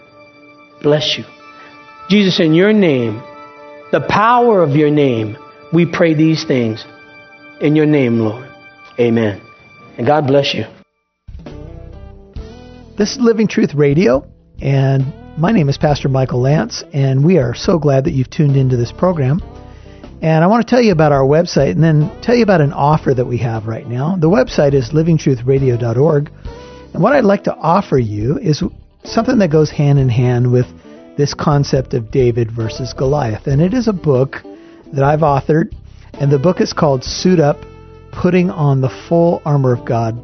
Bless 0.82 1.16
you. 1.16 1.24
Jesus, 2.10 2.40
in 2.40 2.54
your 2.54 2.72
name, 2.72 3.22
the 3.92 4.04
power 4.08 4.62
of 4.62 4.70
your 4.70 4.90
name, 4.90 5.36
we 5.72 5.85
pray 5.85 6.14
these 6.14 6.44
things 6.44 6.85
in 7.61 7.76
your 7.76 7.87
name, 7.87 8.20
Lord. 8.20 8.48
Amen. 8.98 9.40
And 9.96 10.07
God 10.07 10.26
bless 10.26 10.54
you. 10.54 10.64
This 12.96 13.12
is 13.12 13.18
Living 13.20 13.46
Truth 13.46 13.74
Radio, 13.74 14.26
and 14.61 15.04
my 15.38 15.52
name 15.52 15.68
is 15.68 15.78
Pastor 15.78 16.09
Michael 16.09 16.42
Lantz, 16.42 16.83
and 16.92 17.24
we 17.24 17.38
are 17.38 17.54
so 17.54 17.78
glad 17.78 18.04
that 18.04 18.12
you've 18.12 18.31
tuned 18.31 18.57
into 18.57 18.76
this 18.76 18.90
program. 18.90 19.40
And 20.20 20.42
I 20.42 20.48
want 20.48 20.66
to 20.66 20.70
tell 20.70 20.83
you 20.83 20.90
about 20.90 21.12
our 21.12 21.22
website 21.22 21.72
and 21.72 21.83
then 21.83 22.11
tell 22.22 22.35
you 22.35 22.42
about 22.42 22.61
an 22.61 22.72
offer 22.72 23.14
that 23.14 23.26
we 23.26 23.38
have 23.38 23.66
right 23.66 23.87
now. 23.87 24.16
The 24.16 24.28
website 24.28 24.74
is 24.74 24.90
livingtruthradio.org. 24.90 26.33
And 26.92 27.02
what 27.02 27.12
I'd 27.12 27.24
like 27.24 27.44
to 27.44 27.54
offer 27.54 27.98
you 27.98 28.37
is 28.38 28.64
something 29.04 29.38
that 29.38 29.52
goes 29.52 29.70
hand 29.70 30.00
in 30.00 30.09
hand 30.09 30.50
with 30.50 30.66
this 31.16 31.35
concept 31.35 31.94
of 31.94 32.11
David 32.11 32.50
versus 32.50 32.92
Goliath. 32.92 33.46
And 33.46 33.62
it 33.62 33.74
is 33.74 33.87
a 33.87 33.92
book 33.92 34.42
that 34.92 35.05
I've 35.05 35.20
authored, 35.20 35.74
and 36.14 36.31
the 36.31 36.38
book 36.38 36.61
is 36.61 36.72
called 36.72 37.05
Suit 37.05 37.40
Up 37.40 37.57
Putting 38.12 38.51
on 38.51 38.81
the 38.81 38.88
Full 39.09 39.42
Armor 39.44 39.72
of 39.72 39.85
God, 39.85 40.18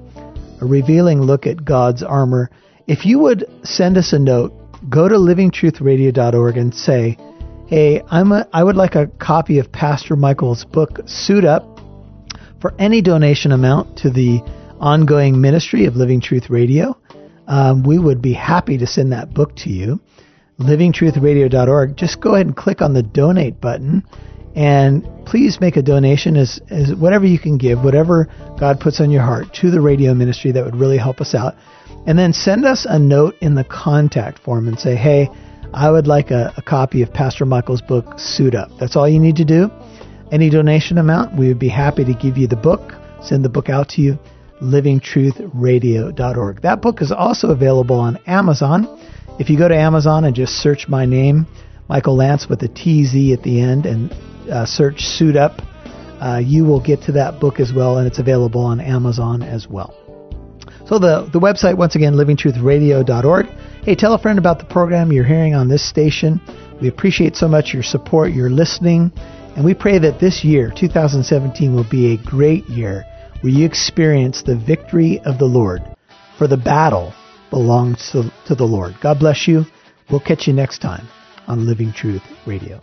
a 0.61 0.67
revealing 0.67 1.21
look 1.21 1.47
at 1.47 1.65
God's 1.65 2.03
armor. 2.03 2.51
If 2.87 3.05
you 3.07 3.19
would 3.21 3.45
send 3.63 3.97
us 3.97 4.13
a 4.13 4.19
note, 4.19 4.53
go 4.89 5.09
to 5.09 5.15
livingtruthradio.org 5.15 6.57
and 6.57 6.75
say, 6.75 7.17
hey, 7.67 8.03
I'm 8.11 8.33
a, 8.33 8.49
I 8.53 8.65
would 8.65 8.77
like 8.77 8.95
a 8.95 9.07
copy 9.07 9.59
of 9.59 9.71
Pastor 9.71 10.17
Michael's 10.17 10.65
book, 10.65 11.01
Suit 11.07 11.45
Up, 11.45 11.81
for 12.61 12.75
any 12.79 13.03
donation 13.03 13.53
amount 13.53 13.99
to 13.99 14.11
the 14.11 14.41
ongoing 14.81 15.41
ministry 15.41 15.87
of 15.87 15.97
Living 15.97 16.21
Truth 16.21 16.51
Radio. 16.51 16.97
Um, 17.47 17.83
we 17.83 17.99
would 17.99 18.23
be 18.23 18.33
happy 18.33 18.79
to 18.79 18.87
send 18.87 19.13
that 19.13 19.35
book 19.35 19.55
to 19.57 19.71
you. 19.71 20.01
LivingTruthRadio.org. 20.59 21.97
Just 21.97 22.21
go 22.21 22.35
ahead 22.35 22.47
and 22.47 22.57
click 22.57 22.81
on 22.81 22.95
the 22.95 23.03
donate 23.03 23.61
button 23.61 24.05
and 24.55 25.07
please 25.27 25.61
make 25.61 25.77
a 25.77 25.83
donation 25.83 26.37
as, 26.37 26.61
as 26.71 26.95
whatever 26.95 27.27
you 27.27 27.39
can 27.39 27.59
give, 27.59 27.83
whatever 27.83 28.29
God 28.59 28.79
puts 28.79 29.01
on 29.01 29.11
your 29.11 29.23
heart 29.23 29.53
to 29.55 29.71
the 29.71 29.81
radio 29.81 30.15
ministry 30.15 30.53
that 30.53 30.65
would 30.65 30.77
really 30.77 30.99
help 30.99 31.21
us 31.21 31.35
out. 31.35 31.57
And 32.07 32.19
then 32.19 32.33
send 32.33 32.65
us 32.65 32.87
a 32.89 32.99
note 32.99 33.35
in 33.41 33.55
the 33.55 33.65
contact 33.65 34.39
form 34.39 34.69
and 34.69 34.79
say, 34.79 34.95
hey, 34.95 35.29
I 35.73 35.91
would 35.91 36.07
like 36.07 36.31
a, 36.31 36.53
a 36.57 36.63
copy 36.63 37.03
of 37.03 37.13
Pastor 37.13 37.45
Michael's 37.45 37.83
book, 37.83 38.19
Suit 38.19 38.55
Up. 38.55 38.71
That's 38.79 38.95
all 38.95 39.09
you 39.09 39.19
need 39.19 39.37
to 39.37 39.45
do. 39.45 39.71
Any 40.31 40.51
donation 40.51 40.99
amount, 40.99 41.37
we 41.37 41.49
would 41.49 41.59
be 41.59 41.69
happy 41.69 42.05
to 42.05 42.15
give 42.15 42.39
you 42.39 42.47
the 42.47 42.55
book, 42.55 42.93
send 43.23 43.45
the 43.45 43.49
book 43.49 43.69
out 43.69 43.89
to 43.91 44.01
you, 44.01 44.19
livingtruthradio.org. 44.63 46.63
That 46.63 46.81
book 46.81 47.03
is 47.03 47.11
also 47.11 47.49
available 47.49 47.97
on 47.97 48.19
Amazon. 48.27 48.87
If 49.41 49.51
you 49.51 49.59
go 49.59 49.67
to 49.67 49.77
Amazon 49.77 50.25
and 50.25 50.37
just 50.37 50.53
search 50.55 50.87
my 50.89 51.07
name, 51.07 51.49
Michael 51.89 52.17
Lantz 52.17 52.49
with 52.49 52.63
a 52.63 52.69
TZ 52.69 53.33
at 53.37 53.43
the 53.43 53.61
end, 53.61 53.85
and 53.85 54.15
uh, 54.51 54.67
search 54.67 55.01
Suit 55.01 55.37
Up, 55.37 55.61
uh, 56.21 56.39
you 56.39 56.65
will 56.65 56.81
get 56.81 57.03
to 57.03 57.13
that 57.13 57.41
book 57.41 57.61
as 57.61 57.73
well, 57.73 57.99
and 57.99 58.07
it's 58.07 58.19
available 58.19 58.63
on 58.63 58.81
Amazon 58.81 59.43
as 59.43 59.69
well. 59.69 59.95
So 60.87 60.99
the, 60.99 61.29
the 61.33 61.41
website, 61.41 61.77
once 61.77 61.97
again, 61.97 62.15
livingtruthradio.org. 62.15 63.47
Hey, 63.85 63.95
tell 63.95 64.15
a 64.15 64.19
friend 64.19 64.39
about 64.39 64.59
the 64.59 64.65
program 64.67 65.13
you're 65.13 65.25
hearing 65.25 65.55
on 65.55 65.69
this 65.69 65.87
station. 65.87 66.41
We 66.81 66.89
appreciate 66.89 67.37
so 67.37 67.49
much 67.49 67.73
your 67.73 67.83
support, 67.83 68.33
your 68.33 68.51
listening, 68.51 69.13
and 69.57 69.65
we 69.65 69.75
pray 69.75 69.99
that 69.99 70.21
this 70.21 70.45
year, 70.45 70.73
2017, 70.75 71.75
will 71.75 71.89
be 71.89 72.13
a 72.13 72.17
great 72.25 72.65
year 72.69 73.05
where 73.41 73.53
you 73.53 73.65
experience 73.65 74.43
the 74.43 74.57
victory 74.57 75.21
of 75.21 75.39
the 75.39 75.45
Lord. 75.45 75.83
For 76.39 76.49
the 76.49 76.57
battle 76.57 77.15
belongs 77.51 78.11
to, 78.13 78.33
to 78.47 78.55
the 78.55 78.65
Lord. 78.65 78.95
God 79.01 79.21
bless 79.21 79.47
you. 79.47 79.65
We'll 80.11 80.21
catch 80.21 80.47
you 80.47 80.53
next 80.53 80.79
time 80.79 81.07
on 81.47 81.67
Living 81.67 81.93
Truth 81.93 82.23
Radio. 82.47 82.81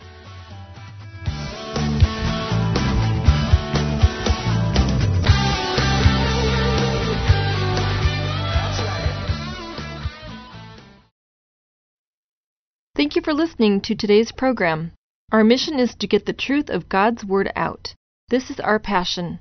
You 13.21 13.25
for 13.25 13.33
listening 13.35 13.79
to 13.79 13.93
today's 13.93 14.31
program. 14.31 14.91
Our 15.31 15.43
mission 15.43 15.79
is 15.79 15.93
to 15.95 16.07
get 16.07 16.25
the 16.25 16.33
truth 16.33 16.71
of 16.71 16.89
God's 16.89 17.23
Word 17.23 17.51
out. 17.55 17.93
This 18.29 18.49
is 18.49 18.59
our 18.59 18.79
passion. 18.79 19.39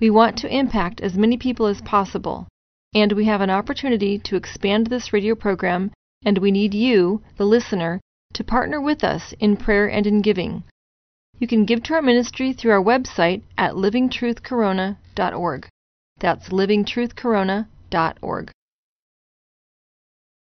We 0.00 0.10
want 0.10 0.36
to 0.38 0.52
impact 0.52 1.00
as 1.00 1.16
many 1.16 1.36
people 1.36 1.66
as 1.66 1.80
possible, 1.82 2.48
and 2.92 3.12
we 3.12 3.26
have 3.26 3.40
an 3.40 3.50
opportunity 3.50 4.18
to 4.18 4.34
expand 4.34 4.88
this 4.88 5.12
radio 5.12 5.36
program, 5.36 5.92
and 6.24 6.38
we 6.38 6.50
need 6.50 6.74
you, 6.74 7.22
the 7.36 7.46
listener, 7.46 8.00
to 8.34 8.42
partner 8.42 8.80
with 8.80 9.04
us 9.04 9.32
in 9.38 9.56
prayer 9.56 9.88
and 9.88 10.08
in 10.08 10.22
giving. 10.22 10.64
You 11.38 11.46
can 11.46 11.64
give 11.64 11.84
to 11.84 11.94
our 11.94 12.02
ministry 12.02 12.52
through 12.52 12.72
our 12.72 12.82
website 12.82 13.42
at 13.56 13.74
livingtruthcorona.org. 13.74 15.68
That's 16.18 16.48
livingtruthcorona.org. 16.48 18.50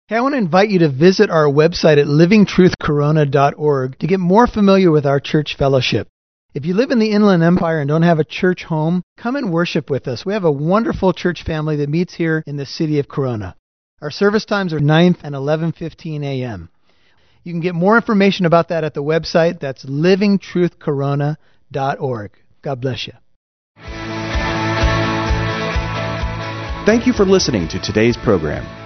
Hey, 0.08 0.14
I 0.14 0.20
want 0.20 0.34
to 0.34 0.38
invite 0.38 0.70
you 0.70 0.78
to 0.78 0.88
visit 0.88 1.30
our 1.30 1.46
website 1.46 2.00
at 2.00 2.06
livingtruthcorona.org 2.06 3.98
to 3.98 4.06
get 4.06 4.20
more 4.20 4.46
familiar 4.46 4.92
with 4.92 5.04
our 5.04 5.18
church 5.18 5.56
fellowship. 5.58 6.06
If 6.54 6.64
you 6.64 6.74
live 6.74 6.92
in 6.92 7.00
the 7.00 7.10
Inland 7.10 7.42
Empire 7.42 7.80
and 7.80 7.88
don't 7.88 8.02
have 8.02 8.20
a 8.20 8.24
church 8.24 8.62
home, 8.62 9.02
come 9.16 9.34
and 9.34 9.52
worship 9.52 9.90
with 9.90 10.06
us. 10.06 10.24
We 10.24 10.32
have 10.32 10.44
a 10.44 10.52
wonderful 10.52 11.12
church 11.12 11.42
family 11.42 11.74
that 11.78 11.88
meets 11.88 12.14
here 12.14 12.44
in 12.46 12.56
the 12.56 12.66
city 12.66 13.00
of 13.00 13.08
Corona. 13.08 13.56
Our 14.00 14.12
service 14.12 14.44
times 14.44 14.72
are 14.72 14.78
9 14.78 15.16
and 15.24 15.34
11:15 15.34 16.22
a.m. 16.22 16.68
You 17.42 17.52
can 17.52 17.60
get 17.60 17.74
more 17.74 17.96
information 17.96 18.46
about 18.46 18.68
that 18.68 18.84
at 18.84 18.94
the 18.94 19.02
website. 19.02 19.58
That's 19.58 19.84
livingtruthcorona.org. 19.86 22.30
God 22.62 22.80
bless 22.80 23.08
you. 23.08 23.14
Thank 26.86 27.08
you 27.08 27.12
for 27.12 27.24
listening 27.24 27.66
to 27.70 27.80
today's 27.80 28.16
program. 28.16 28.85